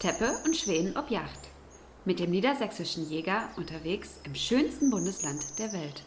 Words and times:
Teppe 0.00 0.32
und 0.46 0.56
Schweden 0.56 0.96
ob 0.96 1.10
Yacht. 1.10 1.50
Mit 2.06 2.20
dem 2.20 2.30
niedersächsischen 2.30 3.06
Jäger 3.10 3.50
unterwegs 3.58 4.18
im 4.24 4.34
schönsten 4.34 4.88
Bundesland 4.88 5.58
der 5.58 5.74
Welt. 5.74 6.06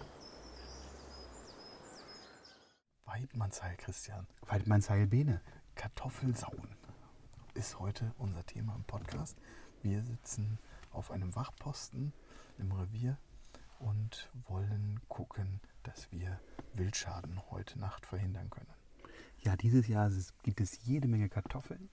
Weidmannsheil, 3.05 3.77
Christian. 3.77 4.25
Weidmannsheil 4.47 5.05
Bene. 5.05 5.41
Kartoffelsauen 5.75 6.69
ist 7.53 7.77
heute 7.77 8.15
unser 8.17 8.43
Thema 8.47 8.73
im 8.75 8.83
Podcast. 8.83 9.37
Wir 9.83 10.01
sitzen 10.01 10.57
auf 10.89 11.11
einem 11.11 11.35
Wachposten 11.35 12.13
im 12.57 12.71
Revier 12.71 13.19
und 13.77 14.31
wollen 14.47 15.01
gucken, 15.07 15.61
dass 15.83 16.11
wir 16.11 16.39
Wildschaden 16.73 17.39
heute 17.51 17.77
Nacht 17.77 18.07
verhindern 18.07 18.49
können. 18.49 18.73
Ja, 19.41 19.55
dieses 19.55 19.87
Jahr 19.87 20.09
gibt 20.41 20.61
es 20.61 20.83
jede 20.83 21.07
Menge 21.07 21.29
Kartoffeln. 21.29 21.91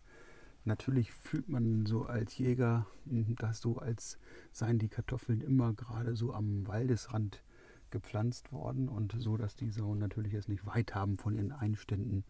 Natürlich 0.65 1.13
fühlt 1.13 1.49
man 1.49 1.87
so 1.87 2.05
als 2.05 2.37
Jäger, 2.37 2.87
hm, 3.09 3.37
dass 3.37 3.61
so 3.61 3.79
als 3.79 4.19
seien 4.53 4.79
die 4.79 4.89
Kartoffeln 4.89 5.41
immer 5.41 5.73
gerade 5.73 6.17
so 6.17 6.35
am 6.35 6.67
Waldesrand 6.67 7.43
gepflanzt 7.91 8.53
worden 8.53 8.89
und 8.89 9.15
so, 9.19 9.37
dass 9.37 9.57
die 9.57 9.71
Sauen 9.71 9.99
natürlich 9.99 10.35
es 10.35 10.49
nicht 10.49 10.67
weit 10.67 10.95
haben 10.95 11.17
von 11.17 11.35
ihren 11.35 11.53
Einständen 11.53 12.25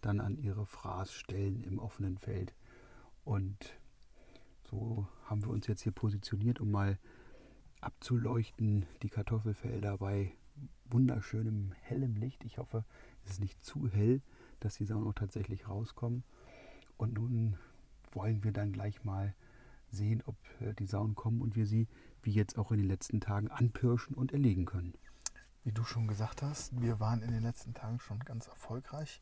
dann 0.00 0.20
an 0.20 0.36
ihre 0.36 0.66
Fraßstellen 0.66 1.64
im 1.64 1.78
offenen 1.78 2.18
Feld. 2.18 2.54
Und 3.24 3.78
so 4.70 5.06
haben 5.24 5.42
wir 5.42 5.50
uns 5.50 5.66
jetzt 5.66 5.82
hier 5.82 5.92
positioniert, 5.92 6.60
um 6.60 6.70
mal 6.70 6.98
abzuleuchten, 7.80 8.86
die 9.02 9.08
Kartoffelfelder 9.08 9.98
bei 9.98 10.32
wunderschönem 10.90 11.72
hellem 11.80 12.16
Licht. 12.16 12.44
Ich 12.44 12.58
hoffe, 12.58 12.84
es 13.24 13.32
ist 13.32 13.40
nicht 13.40 13.64
zu 13.64 13.88
hell, 13.88 14.22
dass 14.60 14.76
die 14.76 14.84
Sauen 14.84 15.06
auch 15.06 15.14
tatsächlich 15.14 15.68
rauskommen. 15.68 16.24
Und 16.96 17.14
nun 17.14 17.58
wollen 18.16 18.42
wir 18.42 18.52
dann 18.52 18.72
gleich 18.72 19.04
mal 19.04 19.34
sehen, 19.90 20.22
ob 20.26 20.36
äh, 20.60 20.74
die 20.74 20.86
Sauen 20.86 21.14
kommen 21.14 21.40
und 21.40 21.54
wir 21.54 21.66
sie, 21.66 21.86
wie 22.22 22.32
jetzt 22.32 22.58
auch 22.58 22.72
in 22.72 22.78
den 22.78 22.88
letzten 22.88 23.20
Tagen, 23.20 23.48
anpirschen 23.50 24.16
und 24.16 24.32
erlegen 24.32 24.64
können. 24.64 24.94
Wie 25.62 25.72
du 25.72 25.84
schon 25.84 26.08
gesagt 26.08 26.42
hast, 26.42 26.80
wir 26.80 26.98
waren 26.98 27.22
in 27.22 27.30
den 27.30 27.42
letzten 27.42 27.74
Tagen 27.74 28.00
schon 28.00 28.18
ganz 28.20 28.48
erfolgreich 28.48 29.20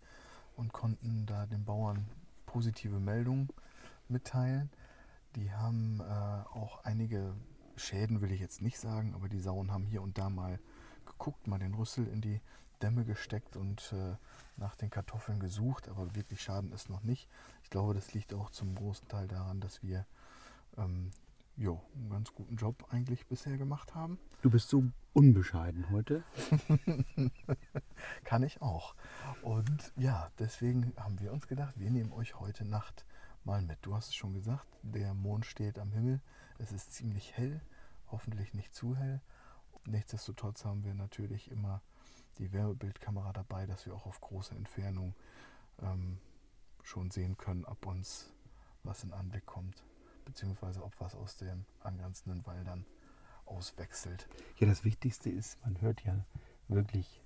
und 0.57 0.73
konnten 0.73 1.27
da 1.27 1.47
den 1.47 1.65
Bauern 1.65 2.07
positive 2.47 3.01
Meldungen 3.01 3.49
mitteilen. 4.09 4.71
Die 5.37 5.51
haben 5.53 6.01
äh, 6.01 6.05
auch 6.05 6.85
einige 6.85 7.35
Schäden, 7.77 8.21
will 8.21 8.31
ich 8.31 8.41
jetzt 8.41 8.63
nicht 8.63 8.79
sagen, 8.79 9.15
aber 9.15 9.29
die 9.29 9.41
Sauen 9.41 9.73
haben 9.73 9.87
hier 9.87 10.03
und 10.03 10.17
da 10.17 10.31
mal 10.31 10.61
geguckt, 11.07 11.47
mal 11.47 11.59
den 11.59 11.75
Rüssel 11.75 12.07
in 12.07 12.21
die 12.21 12.41
Dämme 12.83 13.05
gesteckt 13.05 13.57
und 13.57 13.93
äh, 13.93 14.17
nach 14.57 14.77
den 14.77 14.91
Kartoffeln 14.91 15.41
gesucht, 15.41 15.89
aber 15.89 16.15
wirklich 16.15 16.43
Schaden 16.43 16.73
ist 16.73 16.91
noch 16.91 17.03
nicht. 17.03 17.29
Ich 17.63 17.71
glaube, 17.71 17.95
das 17.95 18.15
liegt 18.15 18.35
auch 18.35 18.51
zum 18.51 18.75
großen 18.75 19.09
Teil 19.09 19.27
daran, 19.29 19.61
dass 19.61 19.83
wir 19.83 20.07
ähm, 20.77 21.11
jo, 21.57 21.81
einen 21.95 22.11
ganz 22.11 22.33
guten 22.33 22.57
Job 22.57 22.87
eigentlich 22.91 23.27
bisher 23.27 23.57
gemacht 23.57 23.95
haben. 23.95 24.19
Du 24.43 24.51
bist 24.51 24.69
so 24.69 24.85
unbescheiden 25.13 25.89
heute. 25.91 26.25
Kann 28.25 28.43
ich 28.43 28.61
auch. 28.61 28.95
Und 29.43 29.93
ja, 29.97 30.31
deswegen 30.39 30.93
haben 30.97 31.21
wir 31.21 31.33
uns 31.33 31.47
gedacht, 31.47 31.79
wir 31.79 31.91
nehmen 31.91 32.13
euch 32.13 32.39
heute 32.41 32.65
Nacht 32.65 33.05
mal 33.45 33.63
mit. 33.63 33.79
Du 33.83 33.95
hast 33.95 34.09
es 34.09 34.15
schon 34.15 34.35
gesagt, 34.35 34.67
der 34.83 35.15
Mond 35.15 35.47
steht 35.47 35.79
am 35.79 35.93
Himmel. 35.93 36.21
Es 36.59 36.73
ist 36.73 36.93
ziemlich 36.93 37.37
hell, 37.37 37.61
hoffentlich 38.11 38.55
nicht 38.55 38.75
zu 38.75 38.97
hell. 38.97 39.21
Nichtsdestotrotz 39.87 40.65
haben 40.65 40.85
wir 40.85 40.95
natürlich 40.95 41.51
immer 41.51 41.83
die 42.39 42.53
Wärmebildkamera 42.53 43.33
dabei, 43.33 43.67
dass 43.67 43.87
wir 43.87 43.95
auch 43.95 44.07
auf 44.07 44.21
große 44.21 44.55
Entfernung 44.55 45.15
ähm, 45.83 46.19
schon 46.83 47.11
sehen 47.11 47.37
können, 47.37 47.65
ob 47.65 47.87
uns 47.87 48.33
was 48.83 49.03
in 49.03 49.13
Anblick 49.13 49.47
kommt, 49.47 49.83
beziehungsweise 50.25 50.83
ob 50.83 50.99
was 51.01 51.15
aus 51.15 51.37
den 51.37 51.65
angrenzenden 51.81 52.47
Wäldern 52.47 52.87
auswechselt. 53.47 54.29
Ja, 54.59 54.67
das 54.67 54.85
Wichtigste 54.85 55.31
ist, 55.31 55.59
man 55.65 55.81
hört 55.81 56.03
ja 56.05 56.25
wirklich 56.69 57.23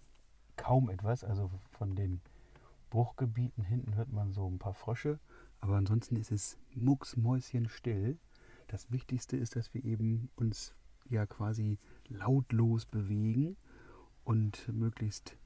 kaum 0.57 0.91
etwas. 0.91 1.25
Also 1.25 1.51
von 1.71 1.95
den 1.95 2.21
Bruchgebieten 2.91 3.65
hinten 3.65 3.95
hört 3.95 4.13
man 4.13 4.33
so 4.33 4.49
ein 4.49 4.59
paar 4.59 4.75
Frösche, 4.75 5.19
aber 5.61 5.77
ansonsten 5.77 6.17
ist 6.17 6.33
es 6.33 6.59
mucksmäuschenstill. 6.75 8.19
Das 8.69 8.91
Wichtigste 8.91 9.37
ist, 9.37 9.57
dass 9.57 9.73
wir 9.75 9.85
eben 9.85 10.31
uns 10.37 10.75
ja 11.09 11.27
quasi 11.27 11.79
lautlos 12.09 12.87
bewegen 12.87 13.57
und 14.29 14.69
möglichst 14.71 15.39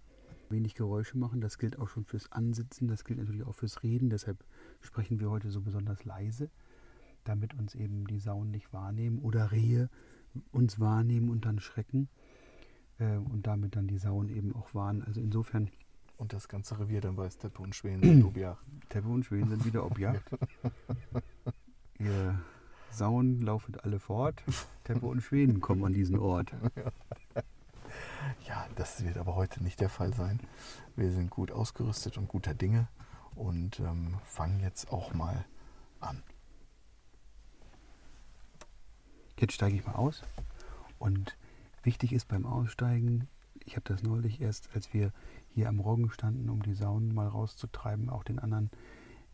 wenig 0.50 0.75
Geräusche 0.75 1.16
machen. 1.16 1.41
Das 1.41 1.56
gilt 1.56 1.78
auch 1.78 1.87
schon 1.88 2.04
fürs 2.04 2.32
Ansitzen, 2.32 2.88
das 2.88 3.04
gilt 3.04 3.20
natürlich 3.20 3.44
auch 3.44 3.54
fürs 3.54 3.84
Reden. 3.84 4.10
Deshalb 4.10 4.44
sprechen 4.81 5.20
wir 5.20 5.31
heute 5.31 5.53
so 5.53 5.60
besonders 5.60 6.04
leise, 6.04 6.50
damit 7.22 7.54
uns 7.54 7.76
eben 7.76 8.09
die 8.09 8.19
Sauen 8.19 8.50
nicht 8.50 8.72
wahrnehmen 8.72 9.20
oder 9.20 9.53
Rehe 9.53 9.88
uns 10.50 10.81
wahrnehmen 10.81 11.31
und 11.31 11.44
dann 11.44 11.60
schrecken 11.60 12.09
äh, 12.98 13.19
und 13.19 13.47
damit 13.47 13.76
dann 13.76 13.87
die 13.87 13.98
Sauen 13.98 14.28
eben 14.28 14.53
auch 14.53 14.75
warnen. 14.75 15.04
Also 15.04 15.20
insofern. 15.20 15.70
Und 16.16 16.32
das 16.32 16.49
ganze 16.49 16.78
Revier 16.78 17.00
dann 17.00 17.16
weiß 17.16 17.38
Teppe 17.38 17.62
und 17.62 17.76
Schweden 17.76 18.03
sind 18.03 18.25
Objacht. 18.26 18.64
Teppe 18.88 19.09
und 19.09 19.25
Schweden 19.25 19.49
sind 19.49 19.64
wieder 19.64 19.87
Objacht. 19.87 20.25
Ihr 22.00 22.37
Sauen 22.91 23.43
laufen 23.43 23.76
alle 23.82 24.00
fort. 24.00 24.43
Teppe 24.82 25.06
und 25.06 25.20
Schweden 25.20 25.60
kommen 25.60 25.84
an 25.84 25.93
diesen 25.93 26.19
Ort. 26.19 26.53
Ja, 26.76 26.93
das 28.75 29.05
wird 29.05 29.19
aber 29.19 29.34
heute 29.34 29.62
nicht 29.62 29.81
der 29.81 29.88
Fall 29.88 30.15
sein. 30.15 30.41
Wir 30.97 31.12
sind 31.12 31.31
gut 31.31 31.50
ausgerüstet 31.50 32.19
und 32.19 32.28
guter 32.28 32.55
Dinge 32.55 32.88
und 33.34 33.81
ähm, 33.81 34.19
fangen 34.25 34.60
jetzt 34.60 34.91
auch 34.91 35.15
mal 35.15 35.44
an. 36.00 36.22
Jetzt 39.38 39.55
steige 39.55 39.77
ich 39.77 39.87
mal 39.87 39.94
aus 39.94 40.22
und 40.99 41.37
wichtig 41.82 42.12
ist 42.12 42.28
beim 42.28 42.47
Aussteigen, 42.47 43.28
ich 43.65 43.77
habe 43.77 43.84
das 43.84 44.03
neulich 44.03 44.41
erst, 44.41 44.71
als 44.75 44.93
wir 44.93 45.12
hier 45.55 45.69
am 45.69 45.81
Roggen 45.81 46.11
standen, 46.11 46.49
um 46.49 46.62
die 46.62 46.75
Saunen 46.75 47.15
mal 47.15 47.28
rauszutreiben, 47.28 48.11
auch 48.11 48.25
den 48.25 48.38
anderen 48.38 48.71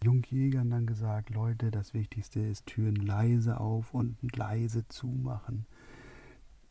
Jungjägern 0.03 0.71
dann 0.71 0.87
gesagt, 0.87 1.31
Leute, 1.31 1.71
das 1.71 1.95
Wichtigste 1.95 2.41
ist 2.41 2.67
Türen 2.67 2.97
leise 2.97 3.59
auf 3.59 3.95
und 3.95 4.17
leise 4.37 4.87
zumachen. 4.89 5.67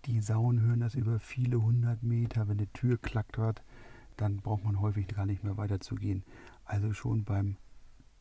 Die 0.05 0.21
Sauen 0.21 0.61
hören 0.61 0.79
das 0.79 0.95
über 0.95 1.19
viele 1.19 1.61
hundert 1.61 2.03
Meter. 2.03 2.47
Wenn 2.47 2.57
die 2.57 2.67
Tür 2.67 2.97
klackert, 2.97 3.61
dann 4.15 4.37
braucht 4.37 4.63
man 4.63 4.79
häufig 4.79 5.07
gar 5.07 5.25
nicht 5.25 5.43
mehr 5.43 5.57
weiterzugehen. 5.57 6.23
Also 6.65 6.93
schon 6.93 7.23
beim 7.23 7.57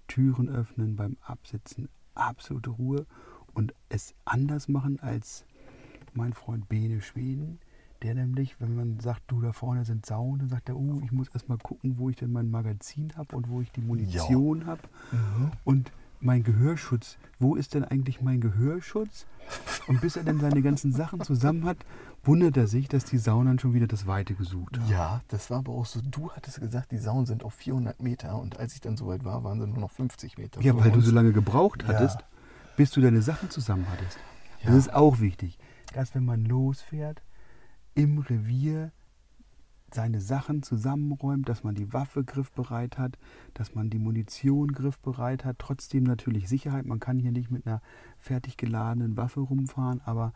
Türen 0.09 0.49
öffnen, 0.49 0.97
beim 0.97 1.17
Absitzen 1.23 1.89
absolute 2.15 2.71
Ruhe 2.71 3.07
und 3.55 3.75
es 3.89 4.15
anders 4.25 4.69
machen 4.69 5.01
als 5.01 5.45
mein 6.15 6.33
Freund 6.33 6.69
Bene 6.69 7.01
Schweden, 7.01 7.59
der 8.03 8.15
nämlich, 8.15 8.61
wenn 8.61 8.75
man 8.75 9.01
sagt, 9.01 9.23
du 9.29 9.41
da 9.41 9.53
vorne 9.53 9.85
sind 9.85 10.07
Sauen, 10.07 10.39
dann 10.39 10.49
sagt 10.49 10.69
er, 10.69 10.77
oh, 10.77 11.01
ich 11.05 11.13
muss 11.13 11.29
erstmal 11.29 11.59
gucken, 11.59 11.99
wo 11.99 12.11
ich 12.11 12.17
denn 12.17 12.33
mein 12.33 12.51
Magazin 12.51 13.13
habe 13.17 13.37
und 13.37 13.49
wo 13.49 13.61
ich 13.61 13.71
die 13.73 13.81
Munition 13.81 14.61
ja. 14.63 14.67
habe. 14.67 14.83
Mhm. 15.13 15.51
Und 15.65 15.93
mein 16.27 16.43
Gehörschutz, 16.43 17.17
wo 17.39 17.55
ist 17.55 17.73
denn 17.73 17.85
eigentlich 17.85 18.21
mein 18.21 18.41
Gehörschutz? 18.41 19.27
Und 19.87 20.01
bis 20.01 20.17
er 20.17 20.25
dann 20.25 20.41
seine 20.41 20.61
ganzen 20.61 20.93
Sachen 20.93 21.23
zusammen 21.23 21.65
hat, 21.65 21.79
wundert 22.25 22.57
er 22.57 22.67
sich, 22.67 22.89
dass 22.89 23.05
die 23.05 23.19
Sauen 23.19 23.47
dann 23.47 23.59
schon 23.59 23.73
wieder 23.73 23.87
das 23.87 24.07
Weite 24.07 24.35
gesucht 24.35 24.79
haben. 24.79 24.91
Ja, 24.91 25.23
das 25.29 25.51
war 25.51 25.59
aber 25.59 25.73
auch 25.73 25.87
so. 25.87 26.01
Du 26.03 26.31
hattest 26.33 26.61
gesagt, 26.61 26.91
die 26.91 26.99
Sauen 26.99 27.27
sind 27.27 27.45
auf 27.45 27.55
400 27.55 28.03
Meter 28.03 28.39
und 28.41 28.59
als 28.59 28.75
ich 28.75 28.81
dann 28.81 28.97
soweit 28.97 29.25
war, 29.25 29.45
waren 29.45 29.61
sie 29.61 29.67
nur 29.67 29.79
noch 29.79 29.91
50 29.93 30.37
Meter. 30.37 30.61
Ja, 30.61 30.77
weil 30.77 30.87
uns. 30.87 30.97
du 30.97 31.01
so 31.01 31.13
lange 31.13 31.33
gebraucht 31.33 31.87
hattest, 31.87 32.21
ja. 32.21 32.27
bis 32.77 32.91
du 32.91 33.01
deine 33.01 33.23
Sachen 33.23 33.49
zusammen 33.49 33.87
hattest. 33.91 34.19
Ja. 34.63 34.71
Das 34.71 34.77
ist 34.77 34.93
auch 34.93 35.21
wichtig, 35.21 35.59
dass 35.95 36.15
wenn 36.15 36.25
man 36.25 36.45
losfährt, 36.45 37.23
im 37.95 38.19
Revier 38.19 38.91
seine 39.93 40.21
Sachen 40.21 40.63
zusammenräumt, 40.63 41.49
dass 41.49 41.65
man 41.65 41.75
die 41.75 41.93
Waffe 41.93 42.25
griffbereit 42.25 42.99
hat, 42.99 43.19
dass 43.55 43.75
man 43.75 43.91
die 43.91 43.99
Munition 43.99 44.73
griffbereit 44.73 45.45
hat. 45.45 45.59
Trotzdem 45.59 46.05
natürlich 46.05 46.49
Sicherheit. 46.49 46.87
Man 46.87 47.01
kann 47.01 47.19
hier 47.19 47.33
nicht 47.33 47.51
mit 47.51 47.67
einer 47.67 47.81
fertig 48.19 48.57
geladenen 48.57 49.17
Waffe 49.17 49.41
rumfahren, 49.41 50.01
aber 50.05 50.33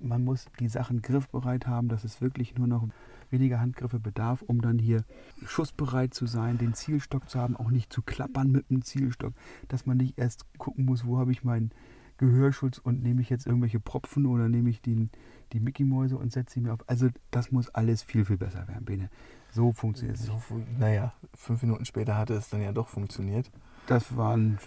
man 0.00 0.24
muss 0.24 0.46
die 0.60 0.68
Sachen 0.68 1.02
griffbereit 1.02 1.66
haben, 1.66 1.88
dass 1.88 2.04
es 2.04 2.20
wirklich 2.20 2.56
nur 2.56 2.66
noch 2.66 2.86
weniger 3.30 3.60
Handgriffe 3.60 3.98
bedarf, 3.98 4.42
um 4.42 4.60
dann 4.60 4.78
hier 4.78 5.04
schussbereit 5.44 6.14
zu 6.14 6.26
sein, 6.26 6.58
den 6.58 6.74
Zielstock 6.74 7.28
zu 7.28 7.38
haben, 7.38 7.56
auch 7.56 7.70
nicht 7.70 7.92
zu 7.92 8.02
klappern 8.02 8.50
mit 8.50 8.70
dem 8.70 8.82
Zielstock, 8.82 9.34
dass 9.68 9.86
man 9.86 9.96
nicht 9.96 10.18
erst 10.18 10.46
gucken 10.58 10.84
muss, 10.84 11.04
wo 11.04 11.18
habe 11.18 11.32
ich 11.32 11.42
meinen 11.42 11.70
Gehörschutz 12.18 12.78
und 12.78 13.02
nehme 13.02 13.20
ich 13.20 13.30
jetzt 13.30 13.46
irgendwelche 13.46 13.80
Propfen 13.80 14.26
oder 14.26 14.48
nehme 14.48 14.70
ich 14.70 14.80
den, 14.80 15.10
die 15.52 15.60
Mickey-Mäuse 15.60 16.16
und 16.16 16.32
setze 16.32 16.54
sie 16.54 16.60
mir 16.60 16.72
auf. 16.72 16.80
Also 16.86 17.08
das 17.30 17.50
muss 17.52 17.68
alles 17.70 18.02
viel, 18.02 18.24
viel 18.24 18.36
besser 18.36 18.66
werden, 18.68 18.84
Bene. 18.84 19.10
So 19.50 19.72
funktioniert 19.72 20.18
es. 20.18 20.26
So, 20.26 20.40
naja, 20.78 21.12
fünf 21.34 21.62
Minuten 21.62 21.84
später 21.84 22.16
hatte 22.16 22.34
es 22.34 22.48
dann 22.48 22.62
ja 22.62 22.72
doch 22.72 22.88
funktioniert. 22.88 23.50
Das 23.86 24.16
waren, 24.16 24.58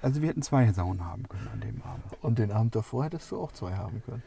also 0.00 0.22
wir 0.22 0.28
hätten 0.28 0.42
zwei 0.42 0.72
Saunen 0.72 1.04
haben 1.04 1.28
können 1.28 1.48
an 1.52 1.60
dem 1.60 1.82
Abend. 1.82 2.04
Und 2.22 2.38
den 2.38 2.50
Abend 2.50 2.74
davor 2.74 3.04
hättest 3.04 3.30
du 3.30 3.38
auch 3.38 3.52
zwei 3.52 3.74
haben 3.76 4.02
können. 4.04 4.22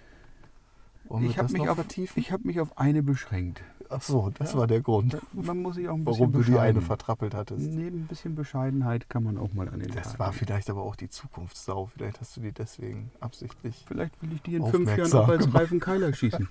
Wollen 1.07 1.25
Ich 1.25 1.37
habe 1.37 1.51
mich, 1.53 1.69
auf- 1.69 1.97
ich 1.97 2.31
hab 2.31 2.45
mich 2.45 2.59
auf 2.59 2.77
eine 2.77 3.03
beschränkt. 3.03 3.61
Ach 3.87 4.01
so, 4.01 4.31
das 4.31 4.55
war 4.57 4.65
der 4.65 4.81
Grund, 4.81 5.15
Man 5.33 5.61
muss 5.61 5.75
sich 5.75 5.87
auch 5.87 5.93
ein 5.93 6.03
bisschen 6.03 6.19
warum 6.21 6.33
du 6.33 6.41
die 6.41 6.57
eine 6.57 6.81
vertrappelt 6.81 7.35
hattest. 7.35 7.61
Nee, 7.71 7.87
ein 7.87 8.07
bisschen 8.07 8.33
Bescheidenheit 8.33 9.07
kann 9.09 9.23
man 9.23 9.37
auch 9.37 9.53
mal 9.53 9.69
an 9.69 9.79
den 9.79 9.91
Das 9.91 10.09
Tag 10.13 10.19
war 10.19 10.27
legen. 10.29 10.39
vielleicht 10.39 10.71
aber 10.71 10.81
auch 10.81 10.95
die 10.95 11.07
Zukunftssau. 11.07 11.85
Vielleicht 11.85 12.19
hast 12.19 12.35
du 12.35 12.41
die 12.41 12.51
deswegen 12.51 13.11
absichtlich. 13.19 13.85
Vielleicht 13.87 14.19
will 14.23 14.33
ich 14.33 14.41
die 14.41 14.55
in 14.55 14.65
fünf 14.65 14.97
Jahren 14.97 15.13
auch 15.13 15.27
als. 15.27 15.53
Reifen 15.53 15.79
Keiler 15.79 16.11
schießen. 16.13 16.49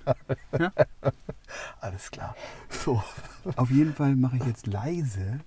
Alles 1.81 2.09
klar. 2.09 2.35
So. 2.69 3.03
Auf 3.57 3.69
jeden 3.69 3.93
Fall 3.93 4.15
mache 4.15 4.37
ich 4.37 4.45
jetzt 4.45 4.67
leise, 4.67 5.41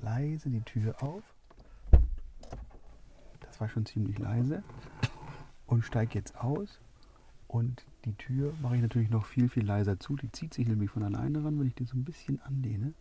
leise 0.00 0.48
die 0.50 0.60
Tür 0.62 1.02
auf. 1.02 1.22
Das 3.40 3.60
war 3.60 3.68
schon 3.68 3.84
ziemlich 3.86 4.18
leise. 4.20 4.62
Und 5.66 5.84
steige 5.84 6.14
jetzt 6.14 6.38
aus. 6.38 6.78
Und 7.48 7.82
die 8.04 8.14
Tür 8.14 8.54
mache 8.62 8.76
ich 8.76 8.82
natürlich 8.82 9.10
noch 9.10 9.26
viel, 9.26 9.48
viel 9.48 9.64
leiser 9.64 9.98
zu. 9.98 10.16
Die 10.16 10.30
zieht 10.32 10.54
sich 10.54 10.66
nämlich 10.66 10.90
von 10.90 11.02
alleine 11.02 11.44
ran, 11.44 11.58
wenn 11.58 11.66
ich 11.66 11.74
die 11.74 11.84
so 11.84 11.96
ein 11.96 12.04
bisschen 12.04 12.40
anlehne. 12.42 12.94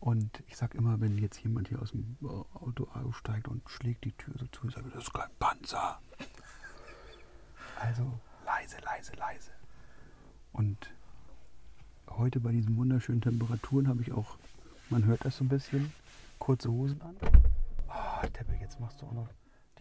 Und 0.00 0.42
ich 0.46 0.56
sage 0.56 0.76
immer, 0.78 1.00
wenn 1.00 1.18
jetzt 1.18 1.38
jemand 1.42 1.68
hier 1.68 1.80
aus 1.80 1.92
dem 1.92 2.16
äh, 2.22 2.26
Auto 2.26 2.86
aussteigt 2.92 3.48
und 3.48 3.68
schlägt 3.68 4.04
die 4.04 4.12
Tür 4.12 4.34
so 4.38 4.46
zu, 4.46 4.70
sage 4.70 4.88
ich, 4.88 4.94
das 4.94 5.04
ist 5.04 5.14
kein 5.14 5.30
Panzer. 5.38 6.00
Also 7.80 8.20
leise, 8.44 8.76
leise, 8.84 9.12
leise. 9.16 9.50
Und 10.52 10.90
heute 12.08 12.40
bei 12.40 12.52
diesen 12.52 12.76
wunderschönen 12.76 13.20
Temperaturen 13.20 13.88
habe 13.88 14.02
ich 14.02 14.12
auch, 14.12 14.38
man 14.90 15.04
hört 15.04 15.24
das 15.24 15.36
so 15.36 15.44
ein 15.44 15.48
bisschen, 15.48 15.92
kurze 16.38 16.70
Hosen 16.70 17.00
an. 17.02 17.16
Ah, 17.88 18.26
Teppe, 18.32 18.54
jetzt 18.60 18.80
machst 18.80 19.00
du 19.00 19.06
auch 19.06 19.12
noch. 19.12 19.28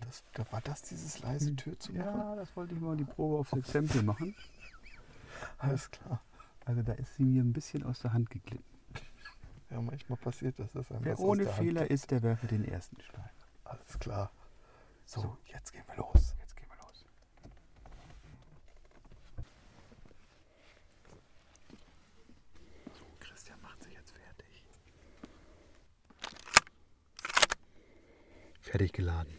Das, 0.02 0.24
da 0.34 0.46
war 0.52 0.62
das 0.62 0.82
dieses 0.84 1.20
leise 1.20 1.56
Tür 1.56 1.80
zu 1.80 1.94
machen? 1.94 2.06
Ja, 2.20 2.36
das 2.36 2.56
wollte 2.56 2.74
ich 2.76 2.82
mal 2.82 2.98
die 2.98 3.06
Probe 3.06 3.40
aufs 3.40 3.54
Exempel 3.54 4.04
machen. 4.04 4.36
Alles 5.58 5.90
klar. 5.92 6.22
Also 6.66 6.82
da 6.84 6.94
ist 6.94 7.16
sie 7.16 7.24
mir 7.24 7.44
ein 7.44 7.54
bisschen 7.54 7.84
aus 7.84 8.00
der 8.00 8.14
Hand 8.14 8.30
geglitten. 8.30 8.64
Ja, 9.70 9.82
manchmal 9.82 10.18
passiert 10.18 10.60
das. 10.60 10.72
dass 10.74 10.92
einem 10.92 11.04
Wer 11.06 11.14
was 11.14 11.20
aus 11.20 11.26
ohne 11.26 11.44
der 11.44 11.56
Hand 11.56 11.64
Fehler 11.64 11.82
geht. 11.84 11.92
ist, 11.92 12.12
der 12.12 12.24
werfe 12.24 12.48
den 12.48 12.66
ersten 12.66 13.00
Stein. 13.02 13.30
Alles 13.64 14.00
klar. 14.00 14.32
So, 15.06 15.22
So. 15.22 15.38
jetzt 15.54 15.72
gehen 15.72 15.84
wir 15.88 15.96
los. 15.98 16.36
Jetzt 16.40 16.56
gehen 16.56 16.68
wir 16.70 16.78
los. 16.86 17.06
So, 22.98 23.06
Christian 23.20 23.62
macht 23.62 23.82
sich 23.84 23.94
jetzt 23.94 24.12
fertig. 24.12 24.64
Fertig 28.62 28.94
geladen. 28.94 29.34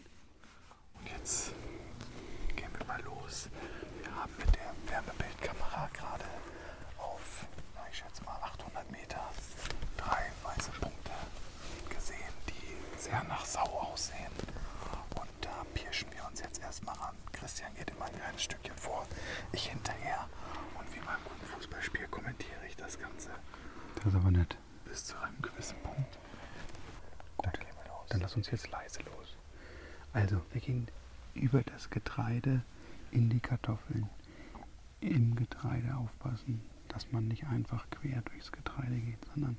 Jetzt 1.26 1.50
gehen 2.54 2.70
wir 2.78 2.86
mal 2.86 3.02
los. 3.02 3.48
Wir 4.00 4.14
haben 4.14 4.30
mit 4.38 4.46
der 4.54 4.70
Wärmebildkamera 4.86 5.90
gerade 5.92 6.24
auf, 6.98 7.46
na, 7.74 7.80
ich 7.90 7.98
schätze 7.98 8.22
mal 8.22 8.36
800 8.42 8.88
Meter, 8.92 9.18
drei 9.96 10.30
weiße 10.44 10.70
Punkte 10.80 11.10
gesehen, 11.90 12.32
die 12.48 13.00
sehr 13.02 13.24
nach 13.24 13.44
Sau 13.44 13.64
aussehen. 13.64 14.30
Und 15.16 15.28
da 15.40 15.66
pirschen 15.74 16.12
wir 16.12 16.24
uns 16.28 16.38
jetzt 16.42 16.60
erstmal 16.62 16.94
ran. 16.94 17.16
Christian 17.32 17.74
geht 17.74 17.90
immer 17.90 18.04
ein 18.04 18.14
kleines 18.14 18.44
Stückchen 18.44 18.76
vor, 18.76 19.04
ich 19.50 19.66
hinterher. 19.68 20.28
Und 20.78 20.94
wie 20.94 21.00
beim 21.00 21.18
guten 21.24 21.46
Fußballspiel 21.46 22.06
kommentiere 22.06 22.64
ich 22.68 22.76
das 22.76 23.00
Ganze 23.00 23.30
Das 23.96 24.06
ist 24.06 24.14
aber 24.14 24.30
nett. 24.30 24.56
bis 24.84 25.06
zu 25.06 25.18
einem 25.18 25.42
gewissen 25.42 25.76
Punkt. 25.82 26.18
Dann 27.42 27.52
gehen 27.54 27.74
wir 27.82 27.88
los. 27.90 28.06
Dann 28.10 28.20
lass 28.20 28.36
uns 28.36 28.48
jetzt 28.48 28.70
leise 28.70 29.00
los. 29.02 29.34
Also, 30.12 30.40
wir 30.52 30.60
gehen 30.60 30.88
über 31.36 31.62
das 31.62 31.90
Getreide 31.90 32.62
in 33.10 33.28
die 33.28 33.40
Kartoffeln. 33.40 34.08
Im 35.00 35.36
Getreide 35.36 35.96
aufpassen, 35.96 36.62
dass 36.88 37.12
man 37.12 37.28
nicht 37.28 37.46
einfach 37.46 37.88
quer 37.90 38.22
durchs 38.22 38.52
Getreide 38.52 38.96
geht, 38.96 39.24
sondern 39.32 39.56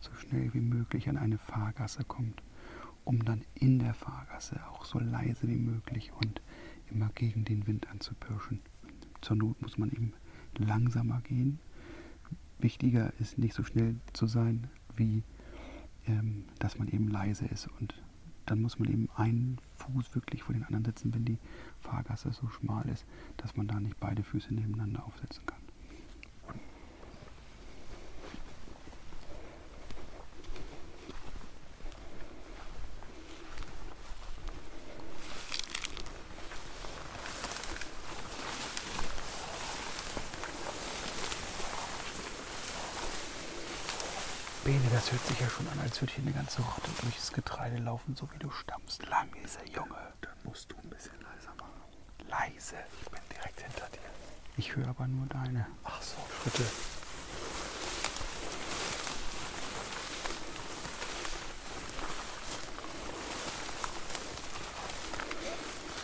so 0.00 0.12
schnell 0.14 0.52
wie 0.54 0.60
möglich 0.60 1.08
an 1.08 1.16
eine 1.16 1.38
Fahrgasse 1.38 2.04
kommt, 2.04 2.42
um 3.04 3.24
dann 3.24 3.42
in 3.54 3.78
der 3.78 3.94
Fahrgasse 3.94 4.60
auch 4.68 4.84
so 4.84 4.98
leise 4.98 5.48
wie 5.48 5.56
möglich 5.56 6.12
und 6.20 6.40
immer 6.90 7.10
gegen 7.14 7.44
den 7.44 7.66
Wind 7.66 7.88
anzupirschen. 7.90 8.60
Zur 9.20 9.36
Not 9.36 9.60
muss 9.60 9.78
man 9.78 9.90
eben 9.90 10.12
langsamer 10.58 11.20
gehen. 11.22 11.58
Wichtiger 12.58 13.12
ist 13.18 13.38
nicht 13.38 13.54
so 13.54 13.64
schnell 13.64 13.96
zu 14.12 14.26
sein, 14.26 14.68
wie 14.96 15.22
ähm, 16.06 16.44
dass 16.58 16.78
man 16.78 16.88
eben 16.88 17.08
leise 17.08 17.46
ist 17.46 17.68
und 17.80 17.94
dann 18.46 18.62
muss 18.62 18.78
man 18.78 18.88
eben 18.88 19.08
einen 19.16 19.58
Fuß 19.76 20.14
wirklich 20.14 20.42
vor 20.42 20.54
den 20.54 20.64
anderen 20.64 20.84
setzen, 20.84 21.14
wenn 21.14 21.24
die 21.24 21.38
Fahrgasse 21.80 22.32
so 22.32 22.48
schmal 22.48 22.88
ist, 22.88 23.04
dass 23.36 23.56
man 23.56 23.66
da 23.66 23.78
nicht 23.78 23.98
beide 24.00 24.22
Füße 24.22 24.54
nebeneinander 24.54 25.04
aufsetzen 25.04 25.44
kann. 25.46 25.65
Bene, 44.66 44.80
das 44.92 45.12
hört 45.12 45.24
sich 45.24 45.38
ja 45.38 45.48
schon 45.48 45.68
an, 45.68 45.78
als 45.78 46.00
würde 46.00 46.12
hier 46.14 46.24
eine 46.24 46.32
ganze 46.32 46.60
Rotte 46.60 46.90
durchs 47.00 47.32
Getreide 47.32 47.76
laufen, 47.76 48.16
so 48.16 48.28
wie 48.32 48.38
du 48.38 48.50
stammst. 48.50 49.00
Er, 49.04 49.24
Junge. 49.72 50.12
Dann 50.20 50.32
musst 50.42 50.72
du 50.72 50.76
ein 50.82 50.90
bisschen 50.90 51.14
leiser 51.20 51.54
machen. 51.56 51.70
Leise. 52.28 52.74
Ich 53.00 53.08
bin 53.08 53.20
direkt 53.32 53.60
hinter 53.60 53.88
dir. 53.90 54.00
Ich 54.56 54.74
höre 54.74 54.88
aber 54.88 55.06
nur 55.06 55.24
deine. 55.26 55.68
Ach 55.84 56.02
so, 56.02 56.16
Schritte. 56.42 56.64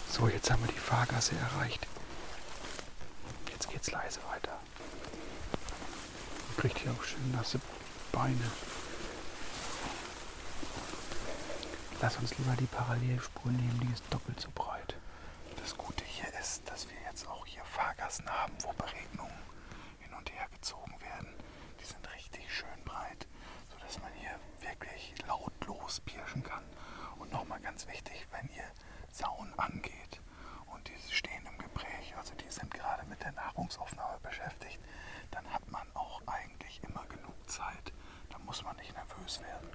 So, 0.08 0.28
jetzt 0.28 0.48
haben 0.52 0.64
wir 0.64 0.72
die 0.72 0.78
Fahrgasse 0.78 1.34
erreicht. 1.34 1.88
Jetzt 3.50 3.68
geht's 3.68 3.90
leise 3.90 4.20
weiter. 4.30 4.52
Man 6.46 6.56
kriegt 6.58 6.78
hier 6.78 6.92
auch 6.92 7.02
schön 7.02 7.32
nasse 7.32 7.58
Beine. 8.12 8.50
Lass 12.00 12.16
uns 12.18 12.36
lieber 12.38 12.54
die 12.56 12.66
Parallelspur 12.66 13.50
nehmen, 13.50 13.80
die 13.80 13.92
ist 13.92 14.04
doppelt 14.10 14.40
so 14.40 14.48
breit. 14.54 14.94
Das 15.60 15.76
Gute 15.76 16.04
hier 16.04 16.28
ist, 16.40 16.68
dass 16.68 16.88
wir 16.88 16.96
jetzt 17.06 17.26
auch 17.28 17.46
hier 17.46 17.64
Fahrgassen 17.64 18.28
haben, 18.28 18.52
wo 18.62 18.72
Beregnungen 18.74 19.38
hin 20.00 20.12
und 20.16 20.30
her 20.32 20.46
gezogen 20.52 20.94
werden. 21.00 21.34
Die 21.80 21.84
sind 21.84 22.06
richtig 22.14 22.52
schön 22.54 22.84
breit, 22.84 23.26
sodass 23.72 24.00
man 24.00 24.12
hier 24.14 24.38
wirklich 24.60 25.14
lautlos 25.26 26.00
pirschen 26.00 26.42
kann. 26.42 26.64
Und 27.18 27.32
nochmal 27.32 27.60
ganz 27.60 27.86
wichtig, 27.86 28.26
wenn 28.32 28.48
ihr 28.56 28.66
Sauen 29.10 29.52
angeht 29.58 30.20
und 30.74 30.88
die 30.88 31.12
stehen 31.12 31.46
im 31.46 31.58
Gespräch, 31.58 32.14
also 32.16 32.34
die 32.34 32.50
sind 32.50 32.72
gerade 32.72 33.04
mit 33.06 33.22
der 33.22 33.32
Nahrungsaufnahme 33.32 34.18
beschäftigt, 34.22 34.78
dann 35.30 35.50
hat 35.52 35.66
man 35.70 35.86
auch 35.94 36.20
eigentlich 36.26 36.80
immer 36.82 37.04
genug 37.06 37.34
Zeit. 37.48 37.92
Muss 38.52 38.64
man 38.64 38.76
nicht 38.76 38.94
nervös 38.94 39.40
werden. 39.40 39.66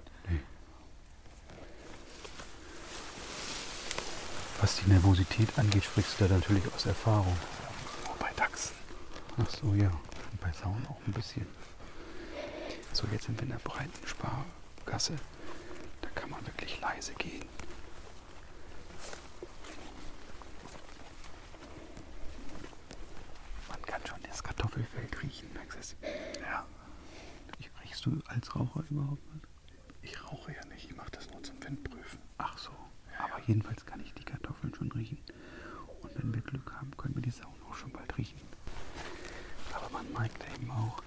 Was 4.62 4.76
die 4.76 4.88
Nervosität 4.88 5.50
angeht, 5.58 5.84
sprichst 5.84 6.20
du 6.20 6.28
da 6.28 6.36
natürlich 6.36 6.64
aus 6.76 6.86
Erfahrung. 6.86 7.36
Nur 8.06 8.16
bei 8.20 8.32
Dachsen. 8.36 8.76
Ach 9.42 9.50
so, 9.50 9.74
ja. 9.74 9.88
Und 9.88 10.42
bei 10.42 10.52
Sauen 10.52 10.86
auch 10.92 11.00
ein 11.08 11.12
bisschen. 11.12 11.48
So, 12.94 13.08
jetzt 13.12 13.26
sind 13.26 13.40
wir 13.40 13.46
in 13.46 13.50
der 13.50 13.58
breiten 13.58 14.06
Spargasse. 14.06 15.16
Da 16.02 16.10
kann 16.10 16.30
man 16.30 16.46
wirklich 16.46 16.80
leise 16.80 17.16
gehen. 17.16 17.50
Man 23.70 23.82
kann 23.88 24.06
schon 24.06 24.22
das 24.22 24.44
Kartoffelfeld 24.44 25.24
riechen, 25.24 25.52
Maxis. 25.56 25.96
Ja, 26.44 26.64
Riechst 27.98 28.06
du 28.06 28.22
als 28.28 28.56
Raucher 28.56 28.84
überhaupt 28.92 29.24
was? 29.34 29.42
ich 30.04 30.24
rauche 30.24 30.54
ja 30.54 30.64
nicht, 30.68 30.88
ich 30.88 30.96
mache 30.96 31.10
das 31.10 31.32
nur 31.32 31.42
zum 31.42 31.56
Windprüfen. 31.64 32.20
Ach 32.38 32.56
so. 32.56 32.70
Aber 33.18 33.42
jedenfalls 33.48 33.88
kann 33.88 34.00
ich 34.02 34.14
die 34.14 34.24
Kartoffeln 34.24 34.72
schon 34.76 34.92
riechen. 34.92 35.18
Und 36.02 36.12
wenn 36.16 36.32
wir 36.32 36.42
Glück 36.42 36.72
haben, 36.76 36.92
können 36.96 37.16
wir 37.16 37.24
die 37.24 37.32
Sauen 37.32 37.56
auch 37.68 37.74
schon 37.74 37.92
bald 37.92 38.16
riechen. 38.16 38.40
Aber 39.74 39.90
man 39.90 40.06
merkt 40.14 40.46
eben 40.56 40.70
auch, 40.70 41.02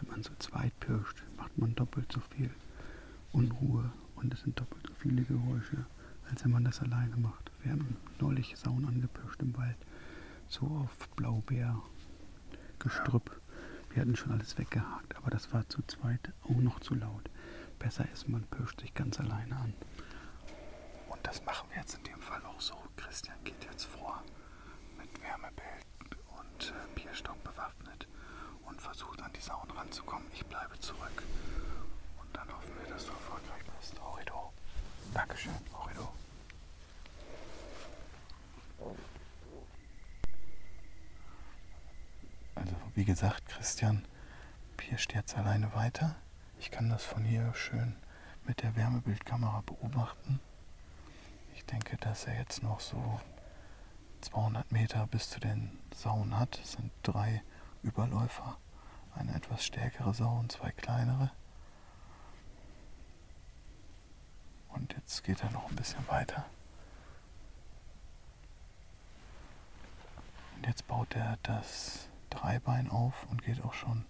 wenn 0.00 0.08
man 0.08 0.22
so 0.22 0.30
zweit 0.38 0.72
pirscht, 0.80 1.22
macht 1.36 1.58
man 1.58 1.74
doppelt 1.74 2.10
so 2.10 2.20
viel 2.34 2.48
Unruhe 3.32 3.92
und 4.16 4.32
es 4.32 4.40
sind 4.40 4.58
doppelt 4.58 4.86
so 4.86 4.94
viele 4.94 5.24
Geräusche, 5.24 5.84
als 6.30 6.42
wenn 6.42 6.52
man 6.52 6.64
das 6.64 6.80
alleine 6.80 7.18
macht. 7.18 7.50
Wir 7.62 7.72
haben 7.72 7.98
neulich 8.18 8.56
Sauen 8.56 8.86
angepirscht 8.88 9.42
im 9.42 9.54
Wald, 9.58 9.76
so 10.48 10.64
auf 10.64 11.06
Blaubeer, 11.16 11.82
Gestrüpp. 12.78 13.43
Wir 13.94 14.00
hatten 14.00 14.16
schon 14.16 14.32
alles 14.32 14.58
weggehakt, 14.58 15.16
aber 15.16 15.30
das 15.30 15.52
war 15.52 15.68
zu 15.68 15.80
zweit 15.86 16.32
auch 16.42 16.56
noch 16.56 16.80
zu 16.80 16.94
laut. 16.94 17.30
Besser 17.78 18.04
ist, 18.12 18.28
man 18.28 18.42
pirscht 18.44 18.80
sich 18.80 18.92
ganz 18.92 19.20
alleine 19.20 19.54
an. 19.56 19.72
Und 21.08 21.20
das 21.24 21.44
machen 21.44 21.68
wir 21.70 21.78
jetzt 21.78 21.94
in 21.98 22.02
dem 22.02 22.20
Fall 22.20 22.44
auch 22.44 22.60
so. 22.60 22.74
Christian 22.96 23.36
geht 23.44 23.62
jetzt 23.64 23.84
vor 23.84 24.20
mit 24.98 25.08
Wärmebild 25.22 25.86
und 26.36 26.70
äh, 26.72 27.00
Bierstock 27.00 27.40
bewaffnet 27.44 28.08
und 28.66 28.80
versucht 28.80 29.22
an 29.22 29.30
die 29.32 29.40
Sauen 29.40 29.70
ranzukommen. 29.70 30.26
Ich 30.34 30.44
bleibe 30.46 30.78
zurück. 30.80 31.22
Und 32.20 32.36
dann 32.36 32.48
hoffen 32.48 32.72
wir, 32.80 32.92
dass 32.92 33.06
du 33.06 33.12
erfolgreich 33.12 33.62
bist. 33.78 34.00
Horrido. 34.00 34.52
Dankeschön, 35.12 35.52
Horrido. 35.72 36.12
Also 42.56 42.74
wie 42.94 43.04
gesagt, 43.04 43.46
Christian 43.48 44.04
pirscht 44.76 45.14
jetzt 45.14 45.36
alleine 45.36 45.74
weiter. 45.74 46.14
Ich 46.58 46.70
kann 46.70 46.88
das 46.90 47.04
von 47.04 47.24
hier 47.24 47.52
schön 47.54 47.96
mit 48.46 48.62
der 48.62 48.76
Wärmebildkamera 48.76 49.62
beobachten. 49.66 50.40
Ich 51.54 51.64
denke, 51.64 51.96
dass 51.96 52.26
er 52.26 52.38
jetzt 52.38 52.62
noch 52.62 52.80
so 52.80 53.20
200 54.20 54.70
Meter 54.70 55.06
bis 55.08 55.28
zu 55.28 55.40
den 55.40 55.76
Sauen 55.94 56.38
hat. 56.38 56.60
Es 56.62 56.72
sind 56.72 56.92
drei 57.02 57.42
Überläufer. 57.82 58.58
Eine 59.14 59.34
etwas 59.34 59.64
stärkere 59.64 60.14
Sau 60.14 60.38
und 60.38 60.52
zwei 60.52 60.70
kleinere. 60.70 61.30
Und 64.68 64.92
jetzt 64.94 65.22
geht 65.24 65.42
er 65.42 65.50
noch 65.50 65.68
ein 65.68 65.76
bisschen 65.76 66.06
weiter. 66.08 66.44
Und 70.56 70.66
jetzt 70.66 70.86
baut 70.86 71.14
er 71.14 71.38
das 71.42 72.08
Dreibein 72.34 72.90
auf 72.90 73.26
und 73.30 73.42
geht 73.42 73.62
auch 73.62 73.74
schon 73.74 74.04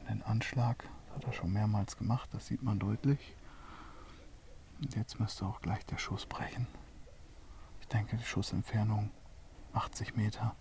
in 0.00 0.06
den 0.06 0.22
Anschlag. 0.22 0.88
Das 1.06 1.16
hat 1.16 1.24
er 1.24 1.32
schon 1.32 1.52
mehrmals 1.52 1.96
gemacht, 1.96 2.28
das 2.32 2.46
sieht 2.46 2.62
man 2.62 2.78
deutlich. 2.78 3.36
Und 4.80 4.94
jetzt 4.94 5.18
müsste 5.18 5.46
auch 5.46 5.60
gleich 5.60 5.84
der 5.86 5.98
Schuss 5.98 6.26
brechen. 6.26 6.66
Ich 7.80 7.88
denke, 7.88 8.16
die 8.16 8.24
Schussentfernung 8.24 9.10
80 9.72 10.16
Meter. 10.16 10.54